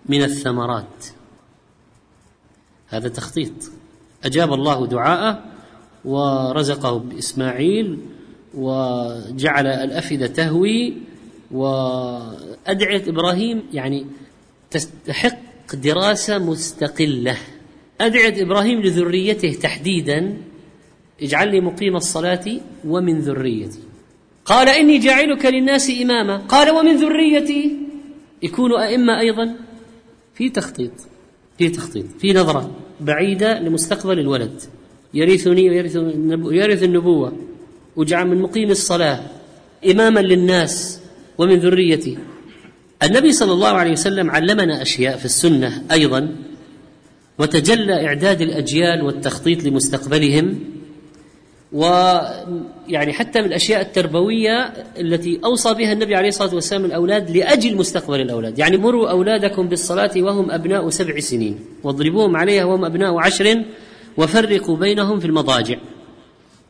[0.06, 1.06] من الثمرات.
[2.88, 3.52] هذا تخطيط.
[4.24, 5.44] أجاب الله دعاءه
[6.04, 7.98] ورزقه بإسماعيل
[8.54, 10.96] وجعل الأفئدة تهوي
[11.50, 14.06] وأدعية إبراهيم يعني
[14.70, 17.36] تستحق دراسة مستقلة.
[18.00, 20.36] ادعيه إبراهيم لذريته تحديدا.
[21.22, 22.44] اجعل لي مقيم الصلاة
[22.84, 23.78] ومن ذريتي.
[24.44, 26.36] قال إني جاعلك للناس إماما.
[26.36, 27.76] قال ومن ذريتي.
[28.42, 29.56] يكونوا أئمة أيضا.
[30.34, 30.92] في تخطيط.
[31.58, 32.06] في تخطيط.
[32.18, 34.60] في نظرة بعيدة لمستقبل الولد.
[35.14, 35.96] يرثني ويرث
[36.50, 37.32] يرث النبوة.
[37.96, 39.20] واجعل من مقيم الصلاة
[39.90, 41.00] إماما للناس
[41.38, 42.18] ومن ذريتي.
[43.02, 46.36] النبي صلى الله عليه وسلم علمنا أشياء في السنة أيضا
[47.38, 50.58] وتجلى إعداد الأجيال والتخطيط لمستقبلهم
[51.72, 58.20] ويعني حتى من الأشياء التربوية التي أوصى بها النبي عليه الصلاة والسلام الأولاد لأجل مستقبل
[58.20, 63.64] الأولاد، يعني مروا أولادكم بالصلاة وهم أبناء سبع سنين، واضربوهم عليها وهم أبناء عشر
[64.16, 65.76] وفرقوا بينهم في المضاجع.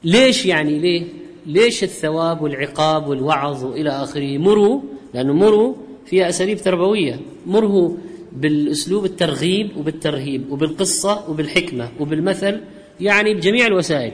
[0.04, 1.04] ليش يعني ليه؟
[1.46, 4.80] ليش الثواب والعقاب والوعظ وإلى آخره؟ مروا
[5.14, 5.74] لأنه مروا
[6.10, 7.98] فيها أساليب تربوية، مره
[8.32, 12.60] بالأسلوب الترغيب وبالترهيب وبالقصة وبالحكمة وبالمثل
[13.00, 14.12] يعني بجميع الوسائل.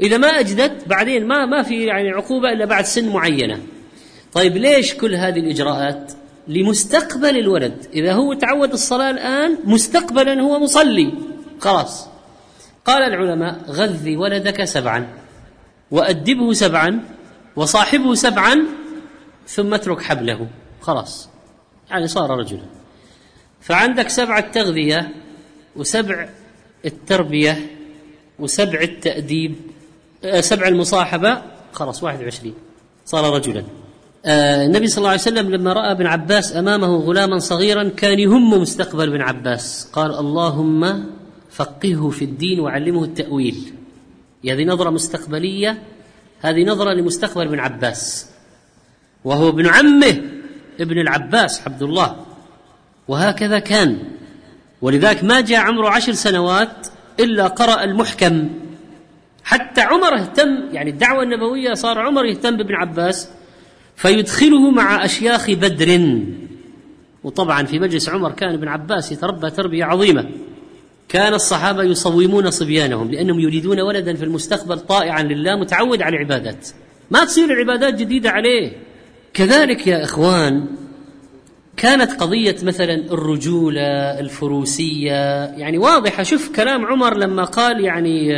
[0.00, 3.58] إذا ما أجدت بعدين ما ما في يعني عقوبة إلا بعد سن معينة.
[4.32, 6.12] طيب ليش كل هذه الإجراءات؟
[6.48, 11.12] لمستقبل الولد، إذا هو تعود الصلاة الآن مستقبلا هو مصلي
[11.58, 12.08] خلاص.
[12.84, 15.08] قال العلماء غذي ولدك سبعا
[15.90, 17.00] وأدبه سبعا
[17.56, 18.66] وصاحبه سبعا
[19.46, 20.46] ثم اترك حبله
[20.80, 21.28] خلاص.
[21.90, 22.62] يعني صار رجلا.
[23.60, 25.14] فعندك سبعة تغذية
[25.76, 26.28] وسبع
[26.84, 27.76] التربية
[28.38, 29.54] وسبع التأديب
[30.24, 31.42] آه، سبع المصاحبة.
[31.72, 32.54] خلاص واحد وعشرين.
[33.04, 33.64] صار رجلا.
[34.24, 38.50] آه، النبي صلى الله عليه وسلم لما رأى ابن عباس أمامه غلاما صغيرا كان يهم
[38.50, 39.90] مستقبل ابن عباس.
[39.92, 41.04] قال اللهم
[41.50, 43.72] فقهه في الدين وعلمه التأويل.
[44.44, 45.82] هذه نظرة مستقبلية
[46.40, 48.26] هذه نظرة لمستقبل ابن عباس.
[49.24, 50.22] وهو ابن عمه.
[50.80, 52.16] ابن العباس عبد الله
[53.08, 53.98] وهكذا كان.
[54.82, 56.86] ولذلك ما جاء عمره عشر سنوات
[57.20, 58.48] إلا قرأ المحكم.
[59.44, 63.28] حتى عمر اهتم يعني الدعوة النبوية صار عمر يهتم بابن عباس
[63.96, 66.20] فيدخله مع أشياخ بدر.
[67.24, 70.30] وطبعا في مجلس عمر كان ابن عباس يتربى تربية عظيمة.
[71.08, 76.68] كان الصحابة يصومون صبيانهم لأنهم يريدون ولدا في المستقبل طائعا لله متعود على العبادات.
[77.10, 78.72] ما تصير العبادات جديدة عليه.
[79.34, 80.66] كذلك يا إخوان
[81.76, 86.22] كانت قضية مثلا الرجولة الفروسية يعني واضحة.
[86.22, 88.32] شوف كلام عمر لما قال يعني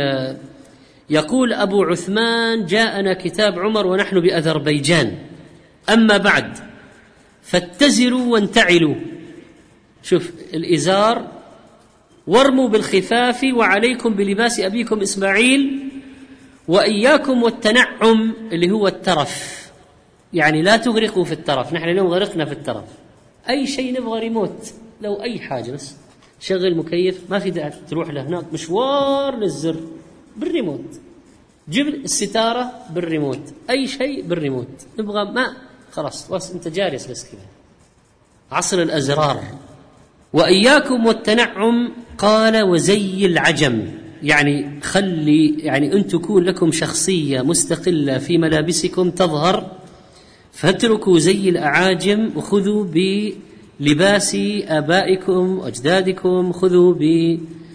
[1.09, 5.17] يقول أبو عثمان جاءنا كتاب عمر ونحن بأذربيجان.
[5.89, 6.57] أما بعد
[7.43, 8.95] فاتزروا وانتعلوا.
[10.03, 11.27] شوف الإزار
[12.27, 15.79] وارموا بالخفاف وعليكم بلباس أبيكم إسماعيل
[16.67, 19.62] وإياكم والتنعم اللي هو الترف.
[20.33, 21.73] يعني لا تغرقوا في الترف.
[21.73, 22.83] نحن اليوم غرقنا في الترف.
[23.49, 25.95] أي شيء نبغى ريموت لو أي حاجة بس.
[26.39, 27.73] شغل مكيف ما في داعي.
[27.89, 29.79] تروح لهناك مشوار للزر.
[30.37, 30.99] بالريموت.
[31.69, 33.53] جيب الستارة بالريموت.
[33.69, 34.67] أي شيء بالريموت.
[34.99, 35.53] نبغى ما
[35.91, 37.41] خلاص بس أنت جالس بس كذا.
[38.51, 39.43] عصر الأزرار.
[40.33, 43.87] وإياكم والتنعم قال وزي العجم.
[44.23, 49.82] يعني خلي يعني أن تكون لكم شخصية مستقلة في ملابسكم تظهر.
[50.53, 52.85] فاتركوا زي الأعاجم وخذوا
[53.79, 54.37] بلباس
[54.67, 57.01] آبائكم وأجدادكم خذوا ب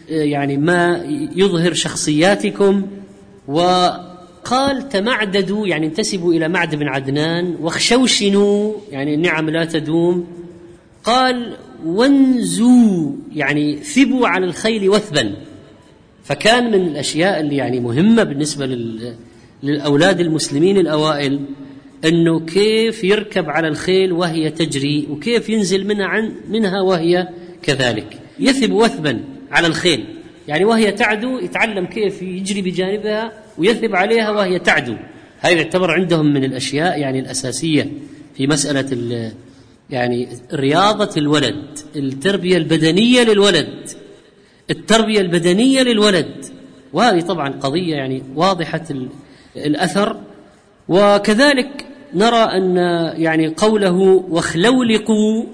[0.08, 1.04] يعني ما
[1.36, 2.86] يظهر شخصياتكم.
[3.48, 10.26] وقال تمعددوا يعني انتسبوا إلى معد بن عدنان واخشوشنوا يعني النعم لا تدوم.
[11.04, 15.34] قال وانزوا يعني ثبوا على الخيل وثبا.
[16.24, 18.66] فكان من الأشياء اللي يعني مهمة بالنسبة
[19.62, 21.40] للأولاد المسلمين الأوائل.
[22.04, 27.28] أنه كيف يركب على الخيل وهي تجري وكيف ينزل منها عن منها وهي
[27.62, 28.18] كذلك.
[28.38, 30.04] يثب وثبا على الخيل.
[30.48, 34.94] يعني وهي تعدو يتعلم كيف يجري بجانبها ويثب عليها وهي تعدو.
[35.38, 37.92] هذا يعتبر عندهم من الأشياء يعني الأساسية
[38.36, 39.32] في مسألة
[39.90, 43.88] يعني رياضة الولد التربية البدنية للولد.
[44.70, 46.44] التربية البدنية للولد.
[46.92, 48.84] وهذه طبعا قضية يعني واضحة
[49.56, 50.20] الأثر.
[50.88, 52.76] وكذلك نرى أن
[53.16, 55.44] يعني قوله واخلولقوا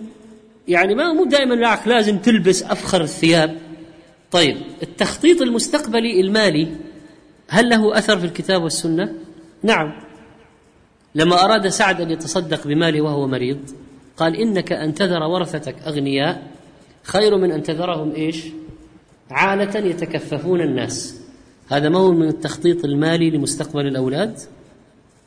[0.68, 3.58] يعني ما مو دائما لازم تلبس أفخر الثياب.
[4.30, 6.68] طيب التخطيط المستقبلي المالي
[7.48, 9.14] هل له أثر في الكتاب والسنة؟
[9.62, 9.92] نعم.
[11.14, 13.58] لما أراد سعد أن يتصدق بماله وهو مريض
[14.16, 16.42] قال إنك أن تذر ورثتك أغنياء
[17.02, 18.44] خير من أن تذرهم إيش؟
[19.30, 21.20] عالة يتكففون الناس.
[21.68, 24.38] هذا ما هو من التخطيط المالي لمستقبل الأولاد؟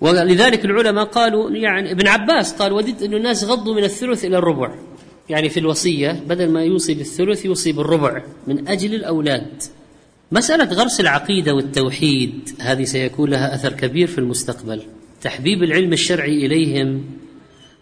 [0.02, 4.76] ولذلك العلماء قالوا يعني ابن عباس قال وددت أن الناس غضوا من الثلث إلى الربع.
[5.30, 9.64] يعني في الوصية بدل ما يوصي بالثلث يوصي بالربع من أجل الأولاد.
[10.32, 14.82] مسألة غرس العقيدة والتوحيد هذه سيكون لها أثر كبير في المستقبل.
[15.22, 17.04] تحبيب العلم الشرعي إليهم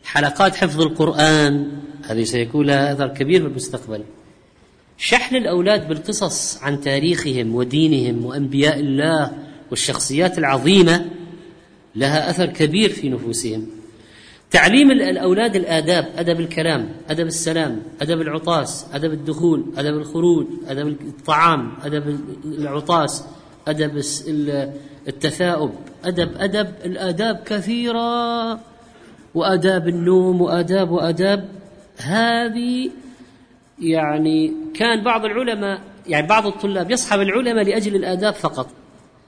[0.03, 1.71] حلقات حفظ القرآن
[2.03, 4.03] هذه سيكون لها أثر كبير في المستقبل.
[4.97, 9.31] شحن الأولاد بالقصص عن تاريخهم ودينهم وأنبياء الله
[9.71, 11.05] والشخصيات العظيمة
[11.95, 13.67] لها أثر كبير في نفوسهم.
[14.51, 21.71] تعليم الأولاد الآداب أدب الكلام أدب السلام أدب العطاس أدب الدخول أدب الخروج أدب الطعام
[21.83, 23.23] أدب العطاس
[23.67, 24.01] أدب
[25.07, 25.71] التثاؤب.
[26.05, 28.59] أدب أدب الآداب كثيرة.
[29.35, 31.49] وآداب النوم وآداب وآداب.
[31.97, 32.91] هذه
[33.81, 38.67] يعني كان بعض العلماء يعني بعض الطلاب يصحب العلماء لأجل الآداب فقط.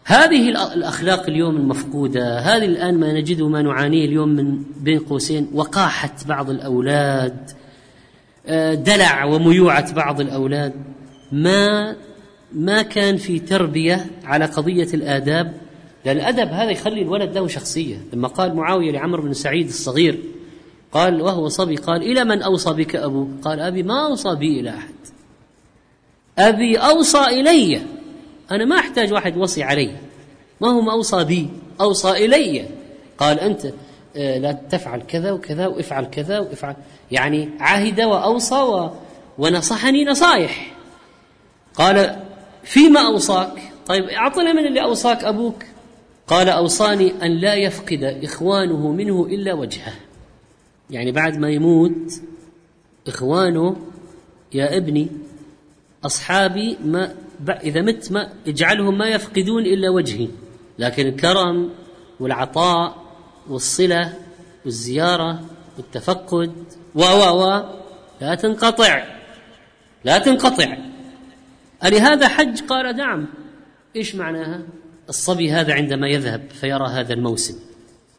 [0.08, 6.14] هذه الأخلاق اليوم المفقودة هذه الآن ما نجده ما نعانيه اليوم من بين قوسين وقاحة
[6.26, 7.52] بعض الأولاد
[8.48, 10.74] آه، دلع وميوعة بعض الأولاد.
[11.32, 11.96] ما
[12.54, 15.54] ما كان في تربية على قضية الآداب
[16.06, 17.98] لأن الأدب هذا يخلي الولد له شخصية.
[18.14, 20.20] لما قال معاوية لعمر بن سعيد الصغير
[20.92, 24.70] قال وهو صبي قال إلى من أوصى بك أبوك؟ قال أبي ما أوصى بي إلى
[24.70, 24.94] أحد.
[26.38, 27.97] أبي أوصى إلي.
[28.52, 29.96] أنا ما أحتاج واحد وصي علي.
[30.62, 31.50] ما هو ما أوصى بي
[31.82, 32.66] أوصى إلي.
[33.18, 33.66] قال أنت
[34.16, 36.76] آه، لا تفعل كذا وكذا وافعل كذا وافعل.
[37.12, 38.90] يعني عهد وأوصى
[39.38, 40.76] ونصحني نصائح
[41.76, 42.20] قال
[42.64, 45.64] فيما أوصاك؟ طيب أعطنا من اللي أوصاك أبوك.
[46.28, 49.94] قال أوصاني أن لا يفقد إخوانه منه إلا وجهه.
[50.90, 52.22] يعني بعد ما يموت
[53.08, 53.76] إخوانه
[54.54, 55.08] يا ابني
[56.06, 57.16] أصحابي ما
[57.50, 60.28] إذا مت ما اجعلهم ما يفقدون إلا وجهي.
[60.80, 61.70] لكن الكرم
[62.20, 63.04] والعطاء
[63.50, 64.14] والصلة
[64.66, 65.42] والزيارة
[65.78, 66.52] والتفقد
[66.96, 67.64] و و و
[68.22, 69.04] لا تنقطع.
[70.04, 70.78] لا تنقطع.
[71.86, 73.28] ألهذا حج؟ قال نعم.
[73.96, 74.62] إيش معناها؟
[75.10, 77.60] الصبي هذا عندما يذهب فيرى هذا الموسم.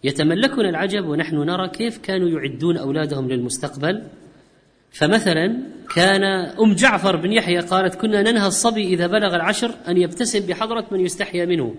[0.04, 4.02] يتملكنا العجب ونحن نرى كيف كانوا يعدون أولادهم للمستقبل.
[4.92, 5.62] فمثلا
[5.94, 6.22] كان
[6.61, 11.01] أم جعفر بن يحيى قالت كنا ننهى الصبي إذا بلغ العشر أن يبتسم بحضرة من
[11.01, 11.74] يستحيا منه.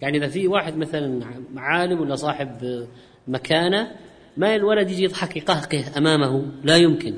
[0.00, 1.24] يعني إذا في واحد مثلا
[1.56, 2.86] عالم ولا صاحب
[3.28, 3.90] مكانة
[4.36, 7.14] ما الولد يجي يضحك يقهقه أمامه؟ لا يمكن.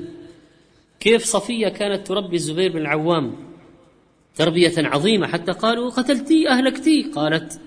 [0.99, 3.35] كيف صفية كانت تربي الزبير بن العوام
[4.35, 7.11] تربية عظيمة؟ حتى قالوا قتلتي أهلكتي.
[7.15, 7.59] قالت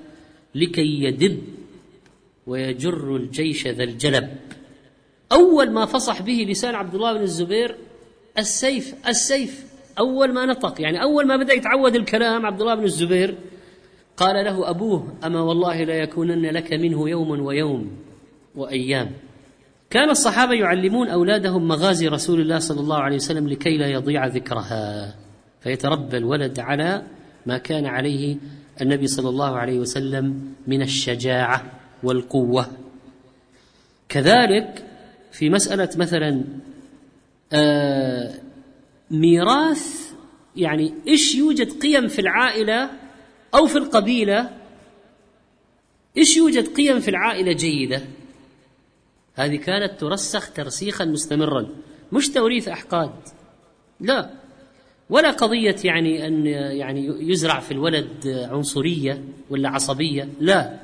[0.54, 1.42] لكي يدب
[2.46, 4.28] ويجر الجيش ذا الجلب.
[5.32, 7.76] أول ما فصح به لسان عبد الله بن الزبير
[8.38, 9.66] السيف السيف
[9.98, 13.34] أول ما نطق يعني أول ما بدأ يتعود الكلام عبد الله بن الزبير
[14.16, 17.90] قال له أبوه أما والله لا يكونن لك منه يوم ويوم
[18.54, 19.10] وأيام.
[19.90, 25.14] كان الصحابة يعلمون أولادهم مغازي رسول الله صلى الله عليه وسلم لكي لا يضيع ذكرها.
[25.60, 27.02] فيتربى الولد على
[27.46, 28.36] ما كان عليه
[28.80, 31.62] النبي صلى الله عليه وسلم من الشجاعة
[32.02, 32.66] والقوة.
[34.08, 34.84] كذلك
[35.38, 36.44] في مسألة مثلا
[37.52, 38.34] آه
[39.10, 40.12] ميراث
[40.56, 42.90] يعني إيش يوجد قيم في العائلة
[43.54, 44.50] أو في القبيلة؟
[46.16, 48.02] إيش يوجد قيم في العائلة جيدة؟
[49.34, 51.68] هذه كانت ترسخ ترسيخا مستمرا
[52.12, 53.14] مش توريث أحقاد
[54.00, 54.30] لا.
[55.10, 60.78] ولا قضية يعني أن يعني يزرع في الولد عنصرية ولا عصبية لا.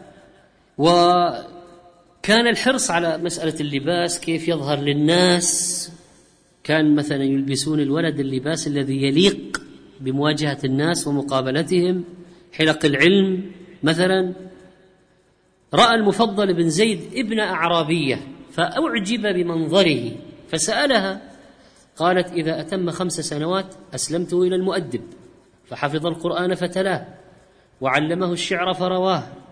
[2.24, 5.92] وكان الحرص على مسألة اللباس كيف يظهر للناس.
[6.62, 9.61] كان مثلا يلبسون الولد اللباس الذي يليق
[10.01, 12.05] بمواجهة الناس ومقابلتهم
[12.53, 14.32] حلق العلم مثلا.
[15.74, 18.20] رأى المفضل بن زيد ابن أعرابية
[18.53, 20.12] فأعجب بمنظره
[20.49, 21.20] فسألها
[21.96, 25.03] قالت إذا أتم خمس سنوات أسلمته إلى المؤدب
[25.66, 27.07] فحفظ القرآن فتلاه
[27.80, 29.43] وعلمه الشعر فرواه.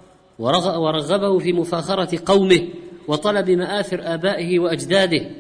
[0.43, 2.69] ورغبه في مفاخرة قومه
[3.09, 5.31] وطلب مآثر آبائه وأجداده.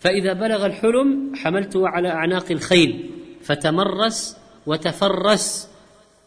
[0.00, 3.10] فإذا بلغ الحلم حملته على أعناق الخيل
[3.42, 4.36] فتمرس
[4.66, 5.68] وتفرس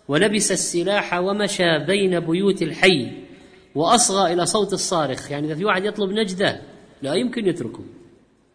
[0.08, 3.12] ولبس السلاح ومشى بين بيوت الحي
[3.76, 5.32] وأصغى إلى صوت الصارخ.
[5.32, 6.62] يعني إذا في واحد يطلب نجدة
[7.02, 7.84] لا يمكن يتركه.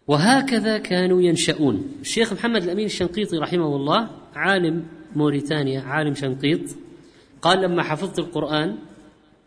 [0.08, 4.84] وهكذا كانوا ينشؤون الشيخ محمد الأمين الشنقيطي رحمه الله عالم
[5.16, 6.60] موريتانيا عالم شنقيط
[7.42, 8.76] قال لما حفظت القرآن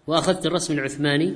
[0.08, 1.34] وأخذت الرسم العثماني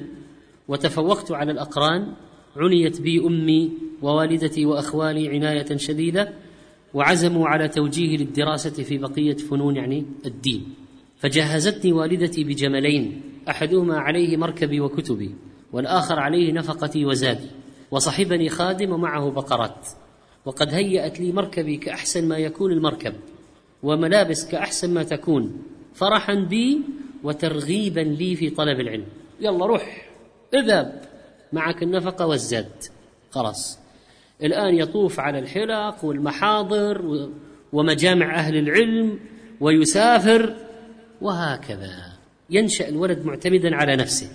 [0.68, 2.14] وتفوقت على الأقران
[2.58, 6.34] عنيت بي أمي ووالدتي وأخوالي عناية شديدة
[6.94, 10.74] وعزموا على توجيهي للدراسة في بقية فنون يعني الدين.
[11.18, 15.36] فجهزتني والدتي بجملين أحدهما عليه مركبي وكتبي
[15.72, 17.50] والآخر عليه نفقتي وزادي
[17.92, 19.88] وصحبني خادم ومعه بقرات.
[20.46, 23.14] وقد هيأت لي مركبي كأحسن ما يكون المركب
[23.84, 25.62] وملابس كأحسن ما تكون
[25.94, 26.82] فرحا بي
[27.24, 29.06] وترغيبا لي في طلب العلم.
[29.42, 30.10] يلا روح
[30.54, 31.02] اذهب
[31.54, 32.72] معك النفقة والزاد.
[33.32, 33.80] خلاص.
[34.44, 37.30] الآن يطوف على الحلق والمحاضر
[37.74, 39.20] ومجامع أهل العلم
[39.60, 40.56] ويسافر
[41.22, 42.14] وهكذا.
[42.50, 44.30] ينشأ الولد معتمدا على نفسه.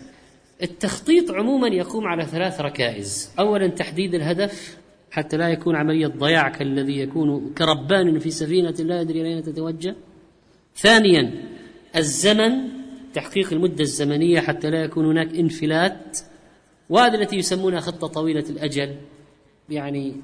[0.63, 3.31] التخطيط عموما يقوم على ثلاث ركائز.
[3.39, 4.77] اولا تحديد الهدف
[5.11, 9.95] حتى لا يكون عملية ضياع كالذي يكون كربان في سفينة لا يدري اين تتوجه.
[10.77, 11.33] ثانيا
[11.97, 12.76] الزمن
[13.17, 16.19] تحقيق المدة الزمنية حتى لا يكون هناك انفلات
[16.89, 18.97] وهذا التي يسمونها خطة طويلة الأجل.
[19.69, 20.17] يعني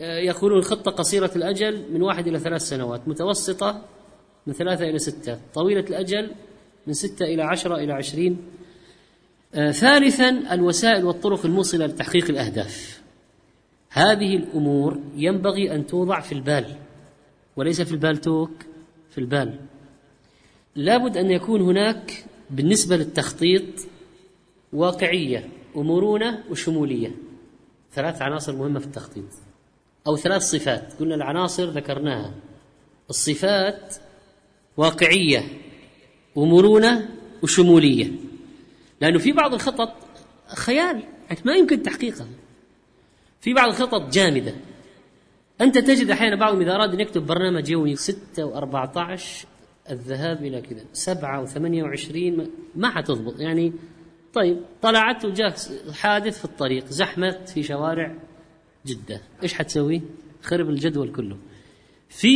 [0.00, 3.82] آه، يقولون خطة قصيرة الأجل من واحد إلى ثلاث سنوات متوسطة
[4.46, 6.30] من ثلاثة إلى ستة طويلة الأجل
[6.86, 8.38] من ستة إلى عشرة إلى عشرين.
[9.54, 13.02] آه ثالثا الوسائل والطرق الموصلة لتحقيق الأهداف.
[13.90, 16.76] هذه الأمور ينبغي أن توضع في البال
[17.56, 18.50] وليس في البال توك
[19.10, 19.58] في البال.
[20.76, 23.64] لابد أن يكون هناك بالنسبة للتخطيط
[24.72, 27.10] واقعية ومرونة وشمولية.
[27.92, 29.24] ثلاث عناصر مهمة في التخطيط.
[30.06, 30.92] أو ثلاث صفات.
[31.00, 32.34] قلنا العناصر ذكرناها.
[33.10, 33.94] الصفات
[34.76, 35.44] واقعية
[36.34, 37.08] ومرونة
[37.42, 38.10] وشمولية.
[39.00, 39.92] لأنه في بعض الخطط
[40.46, 42.26] خيال يعني ما يمكن تحقيقها.
[43.40, 44.54] في بعض الخطط جامدة.
[45.60, 49.49] أنت تجد أحيانا بعضهم إذا أراد أن يكتب برنامج يومي 6 و14
[49.90, 50.84] الذهاب إلى كذا.
[50.92, 53.40] 7 و28 ما حتضبط.
[53.40, 53.72] يعني
[54.34, 55.54] طيب طلعت وجاك
[55.92, 58.14] حادث في الطريق زحمة في شوارع
[58.86, 59.20] جدة.
[59.42, 60.02] إيش حتسوي؟
[60.42, 61.36] خرب الجدول كله.
[62.08, 62.30] في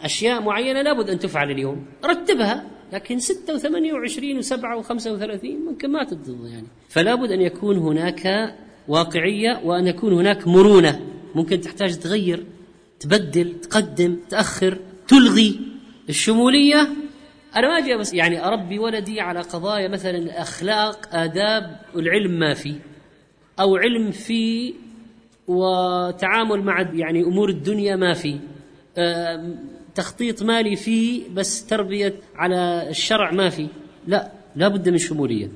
[0.00, 1.86] أشياء معينة لابد أن تفعل اليوم.
[2.04, 6.66] رتبها لكن ستة وثمانية وعشرين وسبعة وخمسة وثلاثين ممكن ما تضبط يعني.
[6.88, 8.54] فلا بد أن يكون هناك
[8.88, 11.00] واقعية وأن يكون هناك مرونة.
[11.34, 12.46] ممكن تحتاج تغير
[13.00, 14.78] تبدل تقدم تأخر
[15.08, 15.60] تلغي.
[16.10, 16.88] الشمولية
[17.56, 22.74] أنا ما أجي بس يعني أربي ولدي على قضايا مثلا أخلاق آداب العلم ما في.
[23.60, 24.74] أو علم في
[25.48, 28.38] وتعامل مع يعني أمور الدنيا ما في.
[29.94, 33.66] تخطيط مالي فيه بس تربية على الشرع ما في.
[34.06, 35.48] لا لا بد من شمولية.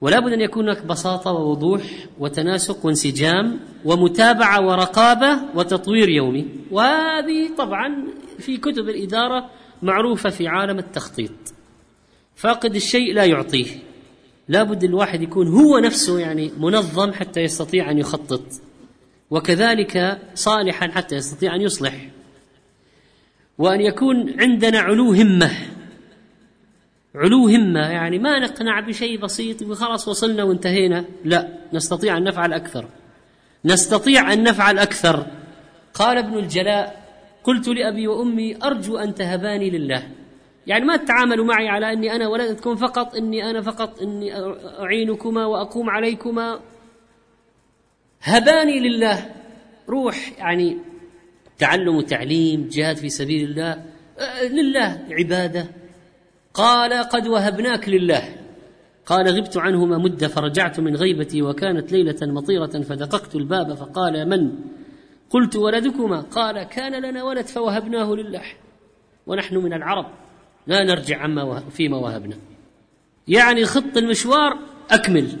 [0.00, 1.82] ولا بد أن يكون هناك بساطة ووضوح
[2.18, 6.48] وتناسق وانسجام ومتابعة ورقابة وتطوير يومي.
[6.70, 8.04] وهذه طبعا
[8.38, 9.50] في كتب الإدارة
[9.82, 11.32] معروفة في عالم التخطيط.
[12.36, 13.66] فاقد الشيء لا يعطيه.
[14.48, 18.42] لا بد الواحد يكون هو نفسه يعني منظم حتى يستطيع أن يخطط.
[19.30, 22.08] وكذلك صالحا حتى يستطيع أن يصلح.
[23.58, 25.50] وأن يكون عندنا علو همة.
[27.14, 31.04] علو همة يعني ما نقنع بشيء بسيط وخلاص وصلنا وانتهينا.
[31.24, 32.88] لا نستطيع أن نفعل أكثر.
[33.64, 35.26] نستطيع أن نفعل أكثر.
[35.94, 37.07] قال ابن الجلاء
[37.44, 40.02] قلت لأبي وأمي أرجو أن تهباني لله.
[40.66, 44.32] يعني ما تتعاملوا معي على أني أنا ولدتكم فقط أني أنا فقط أني
[44.80, 46.60] أعينكما وأقوم عليكما.
[48.22, 49.34] هباني لله.
[49.88, 50.78] روح يعني
[51.58, 53.84] تعلم وتعليم جهاد في سبيل الله.
[54.18, 55.66] أه، لله عبادة.
[56.54, 58.22] قال قد وهبناك لله.
[59.06, 64.50] قال غبت عنهما مدة فرجعت من غيبتي وكانت ليلة مطيرة فدققت الباب فقال من؟
[65.30, 68.42] قلت ولدكما قال كان لنا ولد فوهبناه لله
[69.26, 70.06] ونحن من العرب
[70.66, 72.36] لا نرجع عما فيما وهبنا
[73.28, 74.58] يعني خط المشوار
[74.90, 75.38] أكمل.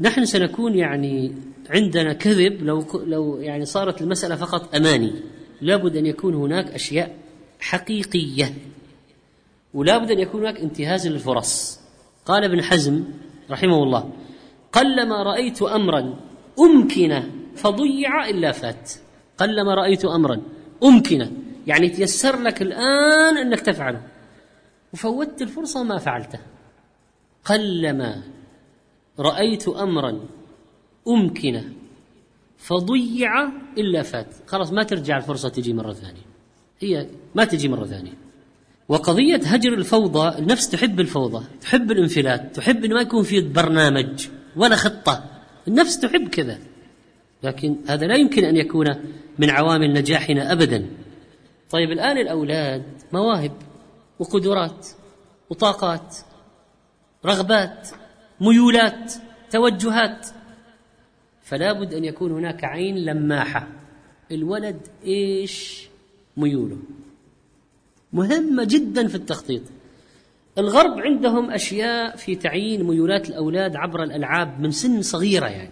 [0.00, 1.34] نحن سنكون يعني
[1.70, 5.12] عندنا كذب لو لو يعني صارت المسألة فقط أماني.
[5.60, 7.16] لابد أن يكون هناك أشياء
[7.60, 8.54] حقيقية.
[9.74, 11.80] ولابد أن يكون هناك انتهاز للفرص.
[12.26, 13.04] قال ابن حزم
[13.50, 14.12] رحمه الله
[14.72, 16.14] قلما رأيت أمرا
[16.60, 17.22] أمكن
[17.56, 18.92] فضيع إلا فات.
[19.38, 20.42] قلما رأيت أمرا.
[20.84, 21.30] أمكن.
[21.66, 24.02] يعني تيسر لك الآن أنك تفعله.
[24.92, 26.38] وفوتت الفرصة وما فعلته.
[27.44, 28.22] قلما
[29.18, 30.20] رأيت أمرا.
[31.08, 31.62] أمكن.
[32.58, 33.48] فضيع
[33.78, 34.34] إلا فات.
[34.46, 36.26] خلاص ما ترجع الفرصة تجي مرة ثانية.
[36.80, 38.12] هي ما تجي مرة ثانية.
[38.88, 44.76] وقضية هجر الفوضى النفس تحب الفوضى تحب الانفلات تحب أن ما يكون في برنامج ولا
[44.76, 45.24] خطة.
[45.68, 46.58] النفس تحب كذا.
[47.42, 48.94] لكن هذا لا يمكن أن يكون
[49.38, 50.86] من عوامل نجاحنا أبدا.
[51.70, 52.82] طيب الآن الأولاد
[53.12, 53.52] مواهب
[54.18, 54.86] وقدرات
[55.50, 56.16] وطاقات
[57.24, 57.88] رغبات
[58.40, 59.12] ميولات
[59.50, 60.26] توجهات.
[61.42, 63.68] فلا بد أن يكون هناك عين لماحة.
[64.32, 65.88] الولد إيش
[66.36, 66.76] ميوله؟
[68.12, 69.62] مهمة جدا في التخطيط.
[70.58, 75.70] الغرب عندهم أشياء في تعيين ميولات الأولاد عبر الألعاب من سن صغيرة يعني.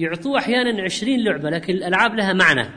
[0.00, 2.68] يعطوه أحيانا عشرين لعبة لكن الألعاب لها معنى.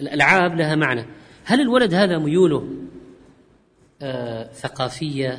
[0.00, 1.04] الألعاب لها معنى.
[1.44, 2.68] هل الولد هذا ميوله
[4.02, 5.38] آه ثقافية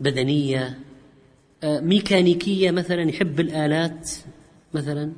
[0.00, 0.78] بدنية
[1.64, 4.10] آه ميكانيكية مثلا يحب الآلات
[4.74, 5.12] مثلا؟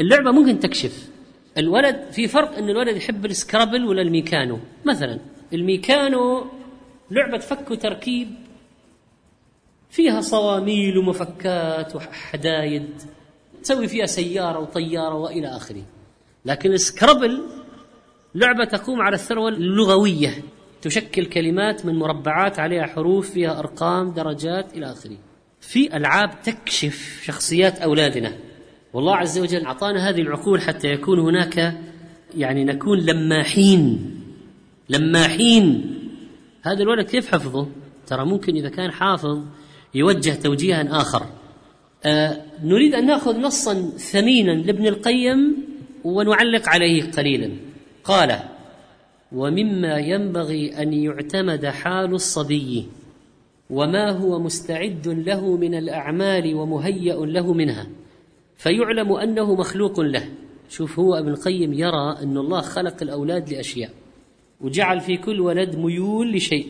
[0.00, 1.08] اللعبة ممكن تكشف.
[1.58, 5.18] الولد في فرق أن الولد يحب ال Scrabble ولا ال Meccano؟ مثلا
[5.52, 6.46] ال Meccano
[7.10, 8.28] لعبة فك وتركيب
[9.90, 12.88] فيها صواميل ومفكات وحدايد
[13.62, 15.82] تسوي فيها سيارة وطيارة وإلى آخره.
[16.44, 17.42] لكن ال Scrabble
[18.34, 20.42] لعبة تقوم على الثروة اللغوية
[20.82, 25.16] تشكل كلمات من مربعات عليها حروف فيها أرقام درجات إلى آخره.
[25.60, 28.32] في ألعاب تكشف شخصيات أولادنا.
[28.92, 31.74] والله عز وجل أعطانا هذه العقول حتى يكون هناك
[32.36, 34.12] يعني نكون لماحين
[34.88, 35.94] لماحين.
[36.62, 37.66] هذا الولد كيف حفظه؟
[38.06, 39.42] ترى ممكن إذا كان حافظ
[39.96, 41.26] يوجه توجيها آخر.
[42.04, 45.56] آه نريد أن نأخذ نصا ثمينا لابن القيم
[46.04, 47.50] ونعلق عليه قليلا.
[48.04, 48.38] قال
[49.32, 52.86] ومما ينبغي أن يعتمد حال الصبي
[53.70, 57.86] وما هو مستعد له من الأعمال ومهيأ له منها
[58.56, 60.28] فيعلم أنه مخلوق له.
[60.68, 63.90] شوف هو ابن القيم يرى أن الله خلق الأولاد لأشياء
[64.60, 66.66] وجعل في كل ولد ميول لشيء.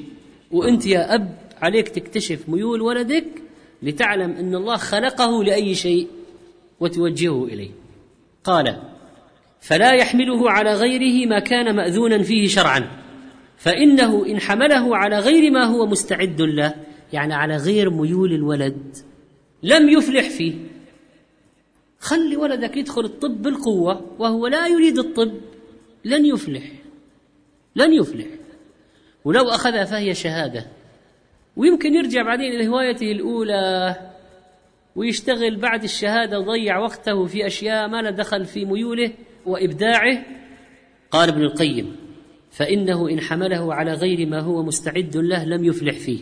[0.51, 3.27] وأنت يا أب عليك تكتشف ميول ولدك
[3.83, 6.09] لتعلم أن الله خلقه لأي شيء
[6.81, 7.71] وتوجهه إليه.
[8.45, 8.83] قال
[9.61, 12.91] فلا يحمله على غيره ما كان مأذونا فيه شرعا.
[13.57, 16.75] فإنه إن حمله على غير ما هو مستعد له
[17.13, 18.97] يعني على غير ميول الولد
[19.63, 20.55] لم يفلح فيه.
[22.01, 25.35] خلي ولدك يدخل الطب بالقوة وهو لا يريد الطب
[26.05, 26.65] لن يفلح
[27.77, 28.27] لن يفلح.
[29.25, 30.67] ولو أخذها فهي شهادة
[31.57, 33.97] ويمكن يرجع بعدين إلى هوايته الأولى
[34.97, 39.13] ويشتغل بعد الشهادة وضيع وقته في أشياء ما لا دخل في ميوله
[39.47, 40.23] وإبداعه.
[41.11, 41.97] قال ابن القيم
[42.51, 46.19] فإنه إن حمله على غير ما هو مستعد له لم يفلح فيه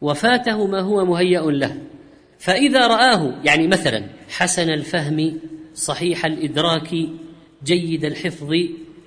[0.00, 1.82] وفاته ما هو مهيأ له.
[2.38, 5.40] فإذا رآه يعني مثلا حسن الفهم
[5.74, 6.94] صحيح الإدراك
[7.64, 8.52] جيد الحفظ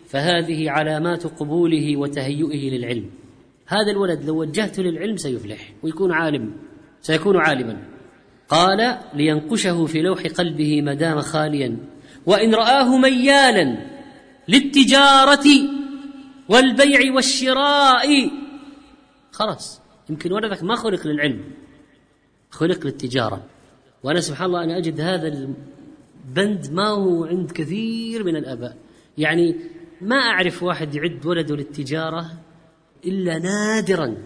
[0.08, 3.10] فهذه علامات قبوله وتهيئه للعلم.
[3.68, 6.54] هذا الولد لو وجهته للعلم سيفلح ويكون عالم
[7.02, 7.78] سيكون عالما.
[8.50, 11.78] قال لينقشه في لوح قلبه ما دام خاليا
[12.26, 13.78] وإن رآه ميالا
[14.48, 15.46] للتجارة
[16.50, 18.32] والبيع والشراء.
[19.32, 21.44] خلاص يمكن ولدك ما خلق للعلم
[22.50, 23.44] خلق للتجارة.
[24.04, 28.78] وأنا سبحان الله أنا أجد هذا البند ما هو عند كثير من الآباء.
[29.18, 29.56] يعني
[30.02, 32.32] ما أعرف واحد يعد ولده للتجارة
[33.08, 34.18] إلا نادرا.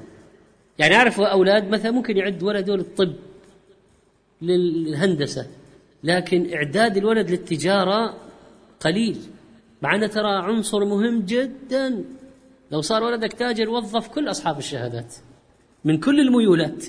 [0.79, 3.13] يعني أعرف أولاد مثلا ممكن يعد ولده للطب
[4.41, 5.47] للهندسة
[6.03, 8.17] لكن إعداد الولد للتجارة
[8.79, 9.17] قليل.
[9.82, 12.03] مع أنه ترى عنصر مهم جدا.
[12.71, 15.15] لو صار ولدك تاجر وظف كل أصحاب الشهادات
[15.86, 16.86] من كل الميولات.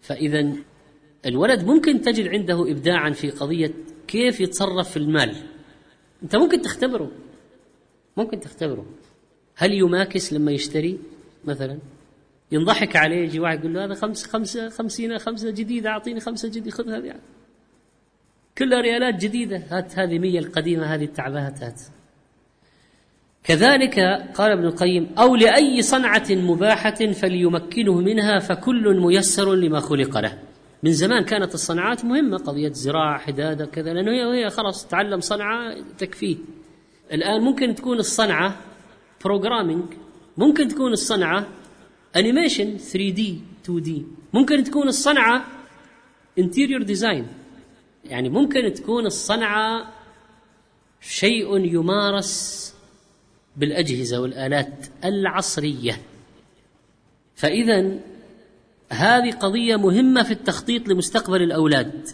[0.00, 0.52] فإذا
[1.26, 3.74] الولد ممكن تجد عنده إبداعا في قضية
[4.08, 5.36] كيف يتصرف في المال.
[6.22, 7.10] أنت ممكن تختبره.
[8.16, 8.86] ممكن تختبره.
[9.62, 10.98] هل يماكس لما يشتري
[11.44, 11.78] مثلا؟
[12.52, 16.70] ينضحك عليه يجي واحد يقول له هذا خمس خمسة خمسين خمسة جديدة أعطيني خمسة جديدة
[16.70, 17.04] خذ هذه.
[17.04, 17.20] يعني.
[18.58, 19.62] كلها ريالات جديدة.
[19.70, 21.80] هات هذه مية القديمة هذه التعبات هات.
[23.44, 23.98] كذلك
[24.34, 30.38] قال ابن القيم أو لأي صنعة مباحة فليمكنه منها فكل ميسر لما خلق له.
[30.82, 36.36] من زمان كانت الصناعات مهمة قضية زراعة حدادة كذا لأنه هي خلاص تعلم صنعة تكفيه.
[37.12, 38.71] الآن ممكن تكون الصنعة
[39.24, 39.84] programming
[40.36, 41.46] ممكن تكون الصنعة
[42.16, 45.44] animation 3D 2D ممكن تكون الصنعة
[46.38, 47.26] interior design
[48.04, 49.92] يعني ممكن تكون الصنعة
[51.00, 52.74] شيء يمارس
[53.56, 56.00] بالأجهزة والآلات العصرية.
[57.34, 57.98] فإذا
[58.90, 62.08] هذه قضية مهمة في التخطيط لمستقبل الأولاد.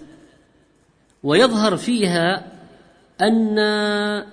[1.22, 2.52] ويظهر فيها
[3.20, 4.26] آه،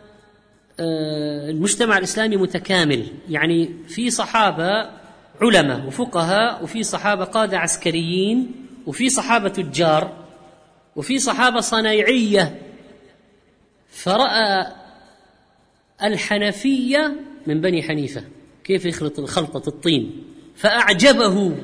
[0.79, 3.07] المجتمع الإسلامي متكامل.
[3.29, 4.89] يعني في صحابة
[5.41, 8.51] علماء وفقهاء وفي صحابة قادة عسكريين
[8.85, 10.25] وفي صحابة تجار
[10.95, 12.61] وفي صحابة صنايعية.
[13.89, 14.67] فرأى
[16.03, 17.15] الحنفية
[17.47, 18.23] من بني حنيفة.
[18.63, 20.23] كيف يخلط خلطة الطين؟
[20.55, 21.57] فأعجبه.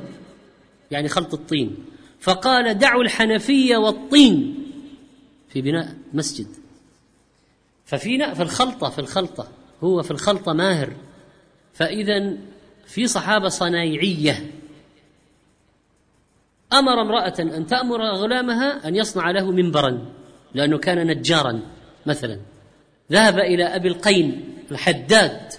[0.91, 1.75] يعني خلط الطين.
[2.19, 4.55] فقال دعوا الحنفية والطين
[5.49, 6.47] في بناء مسجد.
[7.91, 9.47] ففي في الخلطة في الخلطة
[9.83, 10.93] هو في الخلطة ماهر.
[11.73, 12.37] فإذا
[12.85, 14.51] في صحابة صنايعية.
[16.73, 20.05] أمر امرأة أن تأمر غلامها أن يصنع له منبرا
[20.53, 21.61] لأنه كان نجارا
[22.05, 22.39] مثلا.
[23.11, 25.53] ذهب إلى أبي القين الحداد.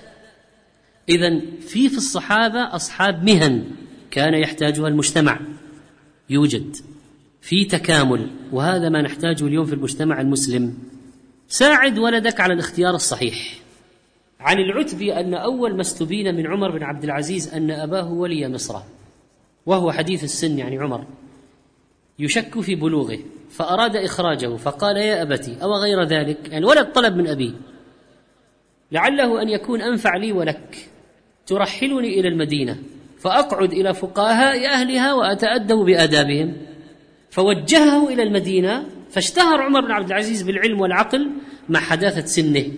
[1.09, 3.65] إذا في في الصحابة أصحاب مهن
[4.11, 5.41] كان يحتاجها المجتمع.
[6.31, 6.77] يوجد
[7.41, 10.93] في تكامل وهذا ما نحتاجه اليوم في المجتمع المسلم.
[11.53, 13.55] ساعد ولدك على الاختيار الصحيح.
[14.41, 18.79] عن العتبي أن أول ما استبين من عمر بن عبد العزيز أن أباه ولي مصر
[19.67, 21.05] وهو حديث السن يعني عمر
[22.19, 23.19] يشك في بلوغه
[23.51, 27.53] فأراد إخراجه فقال يا أبتي أو غير ذلك؟ يعني ولد طلب من أبيه
[28.93, 30.89] لعله أن يكون أنفع لي ولك.
[31.47, 32.79] ترحلني إلى المدينة
[33.19, 36.57] فأقعد إلى فقهاء أهلها وأتأدب بآدابهم.
[37.31, 41.31] فوجهه إلى المدينة فاشتهر عمر بن عبد العزيز بالعلم والعقل
[41.69, 42.73] مع حداثة سنه.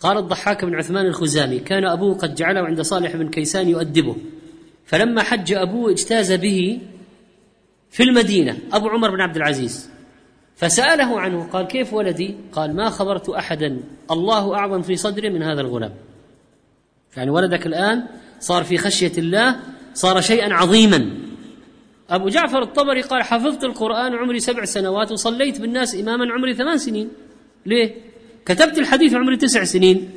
[0.00, 4.16] قال الضحاك بن عثمان الخزامي كان أبوه قد جعله عند صالح بن كيسان يؤدبه
[4.86, 6.80] فلما حج أبوه اجتاز به
[7.90, 9.90] في المدينة أبو عمر بن عبد العزيز
[10.56, 13.80] فسأله عنه قال كيف ولدي؟ قال ما خبرت أحدا
[14.10, 15.92] الله أعظم في صدره من هذا الغلام.
[17.16, 18.06] يعني ولدك الآن
[18.40, 19.56] صار في خشية الله
[19.94, 21.10] صار شيئا عظيما.
[22.10, 27.08] أبو جعفر الطبري قال حفظت القرآن عمري سبع سنوات وصليت بالناس إماما عمري ثمان سنين.
[27.66, 27.94] ليه؟
[28.46, 30.10] كتبت الحديث عمري تسع سنين.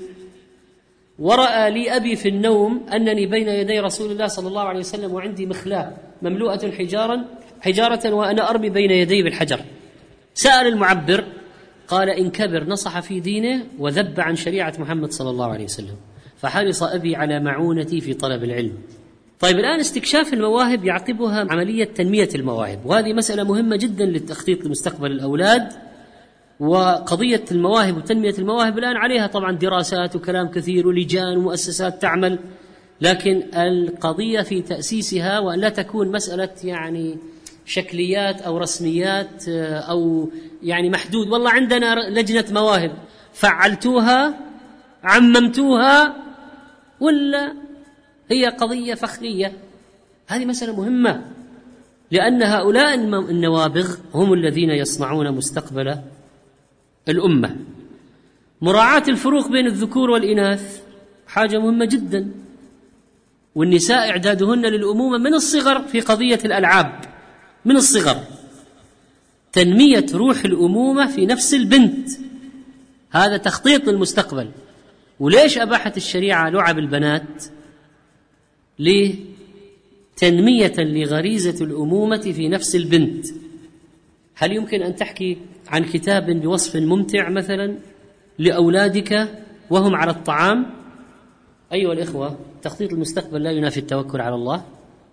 [1.19, 5.45] ورأى لي أبي في النوم أنني بين يدي رسول الله صلى الله عليه وسلم وعندي
[5.45, 7.25] مخلاة مملوءة حجارا
[7.61, 9.59] حجارة وأنا أرمي بين يدي بالحجر.
[10.33, 11.23] سأل المعبر
[11.87, 15.95] قال إن كبر نصح في دينه وذب عن شريعة محمد صلى الله عليه وسلم.
[16.37, 18.77] فحرص أبي على معونتي في طلب العلم.
[19.43, 25.73] طيب الآن استكشاف المواهب يعقبها عملية تنمية المواهب وهذه مسألة مهمة جدا للتخطيط لمستقبل الأولاد
[26.59, 32.39] وقضية المواهب وتنمية المواهب الآن عليها طبعا دراسات وكلام كثير ولجان ومؤسسات تعمل
[33.01, 37.17] لكن القضية في تأسيسها وأن لا تكون مسألة يعني
[37.65, 39.47] شكليات أو رسميات
[39.89, 40.29] أو
[40.63, 42.91] يعني محدود والله عندنا لجنة مواهب
[43.33, 44.33] فعلتوها
[45.03, 46.15] عممتوها
[46.99, 47.62] ولا
[48.31, 49.53] هي قضية فخرية.
[50.27, 51.25] هذه مسألة مهمة
[52.11, 52.93] لأن هؤلاء
[53.29, 55.97] النوابغ هم الذين يصنعون مستقبل
[57.09, 57.55] الأمة.
[58.61, 60.81] مراعاة الفروق بين الذكور والإناث
[61.27, 62.31] حاجة مهمة جدا
[63.55, 67.01] والنساء إعدادهن للأمومة من الصغر في قضية الألعاب.
[67.65, 68.23] من الصغر.
[69.53, 72.09] تنمية روح الأمومة في نفس البنت.
[73.11, 74.51] هذا تخطيط للمستقبل.
[75.19, 77.43] وليش أباحت الشريعة لعب البنات؟
[78.79, 79.15] ليه؟
[80.17, 83.25] تنمية لغريزة الأمومة في نفس البنت.
[84.35, 87.77] هل يمكن أن تحكي عن كتاب بوصف ممتع مثلا
[88.39, 89.29] لأولادك
[89.69, 90.65] وهم على الطعام؟
[91.73, 94.65] أيها الإخوة تخطيط المستقبل لا ينافي التوكل على الله.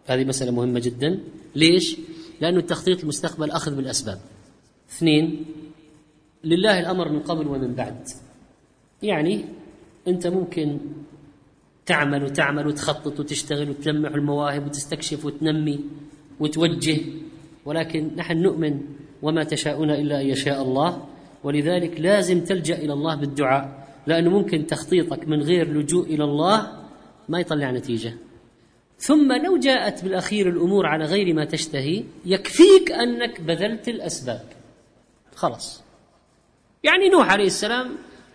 [0.07, 1.21] هذه مسألة مهمة جدا.
[1.57, 1.97] ليش؟
[2.41, 4.21] لأن التخطيط المستقبل أخذ بالأسباب.
[4.91, 5.45] اثنين
[6.45, 8.09] لله الأمر من قبل ومن بعد.
[9.03, 9.45] يعني
[10.09, 10.79] أنت ممكن
[11.91, 15.81] تعمل وتعمل وتخطط وتشتغل وتلمح المواهب وتستكشف وتنمي
[16.41, 16.99] وتوجه.
[17.65, 18.81] ولكن نحن نؤمن
[19.23, 21.07] وما تشاءون إلا أن يشاء الله.
[21.45, 26.57] ولذلك لازم تلجأ إلى الله بالدعاء لأنه ممكن تخطيطك من غير لجوء إلى الله
[27.29, 28.15] ما يطلع نتيجة.
[28.99, 34.45] ثم لو جاءت بالأخير الأمور على غير ما تشتهي يكفيك أنك بذلت الأسباب.
[35.35, 35.83] خلاص.
[36.85, 37.89] يعني نوح عليه السلام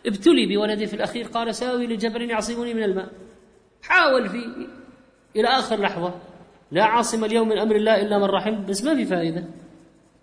[0.05, 3.24] ابتلي بولده في الأخير قال سآوي لجبل يعصمني من الماء.
[3.87, 4.45] حاول في
[5.35, 6.13] إلى آخر لحظة.
[6.71, 9.43] لا عاصم اليوم من أمر الله إلا من رحم بس ما في فائدة.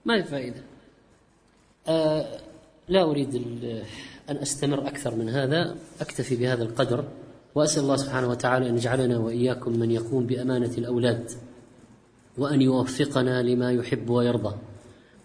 [0.04, 0.62] ما في فائدة.
[1.88, 2.26] آه
[2.88, 3.34] لا أريد
[4.30, 5.76] أن أستمر أكثر من هذا.
[6.00, 7.04] أكتفي بهذا القدر
[7.54, 11.30] وأسأل الله سبحانه وتعالى أن يجعلنا وإياكم من يقوم بأمانة الأولاد
[12.38, 14.54] وأن يوفقنا لما يحب ويرضى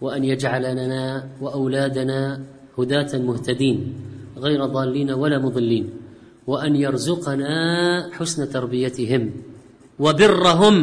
[0.00, 2.40] وأن يجعل لنا وأولادنا
[2.78, 3.94] هداة مهتدين
[4.36, 5.97] غير ضالين ولا مضلين.
[6.48, 7.52] وأن يرزقنا
[8.16, 9.22] حسن تربيتهم
[10.00, 10.76] وبرهم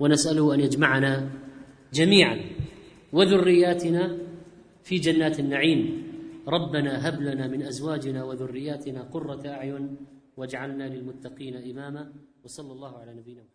[0.00, 1.12] ونسأله أن يجمعنا
[1.92, 2.36] جميعا
[3.12, 4.18] وذرياتنا
[4.84, 5.80] في جنات النعيم.
[6.48, 9.96] ربنا هب لنا من أزواجنا وذرياتنا قرة أعين
[10.36, 12.12] واجعلنا للمتقين إماما
[12.44, 13.51] وصلى الله على نبينا محمد.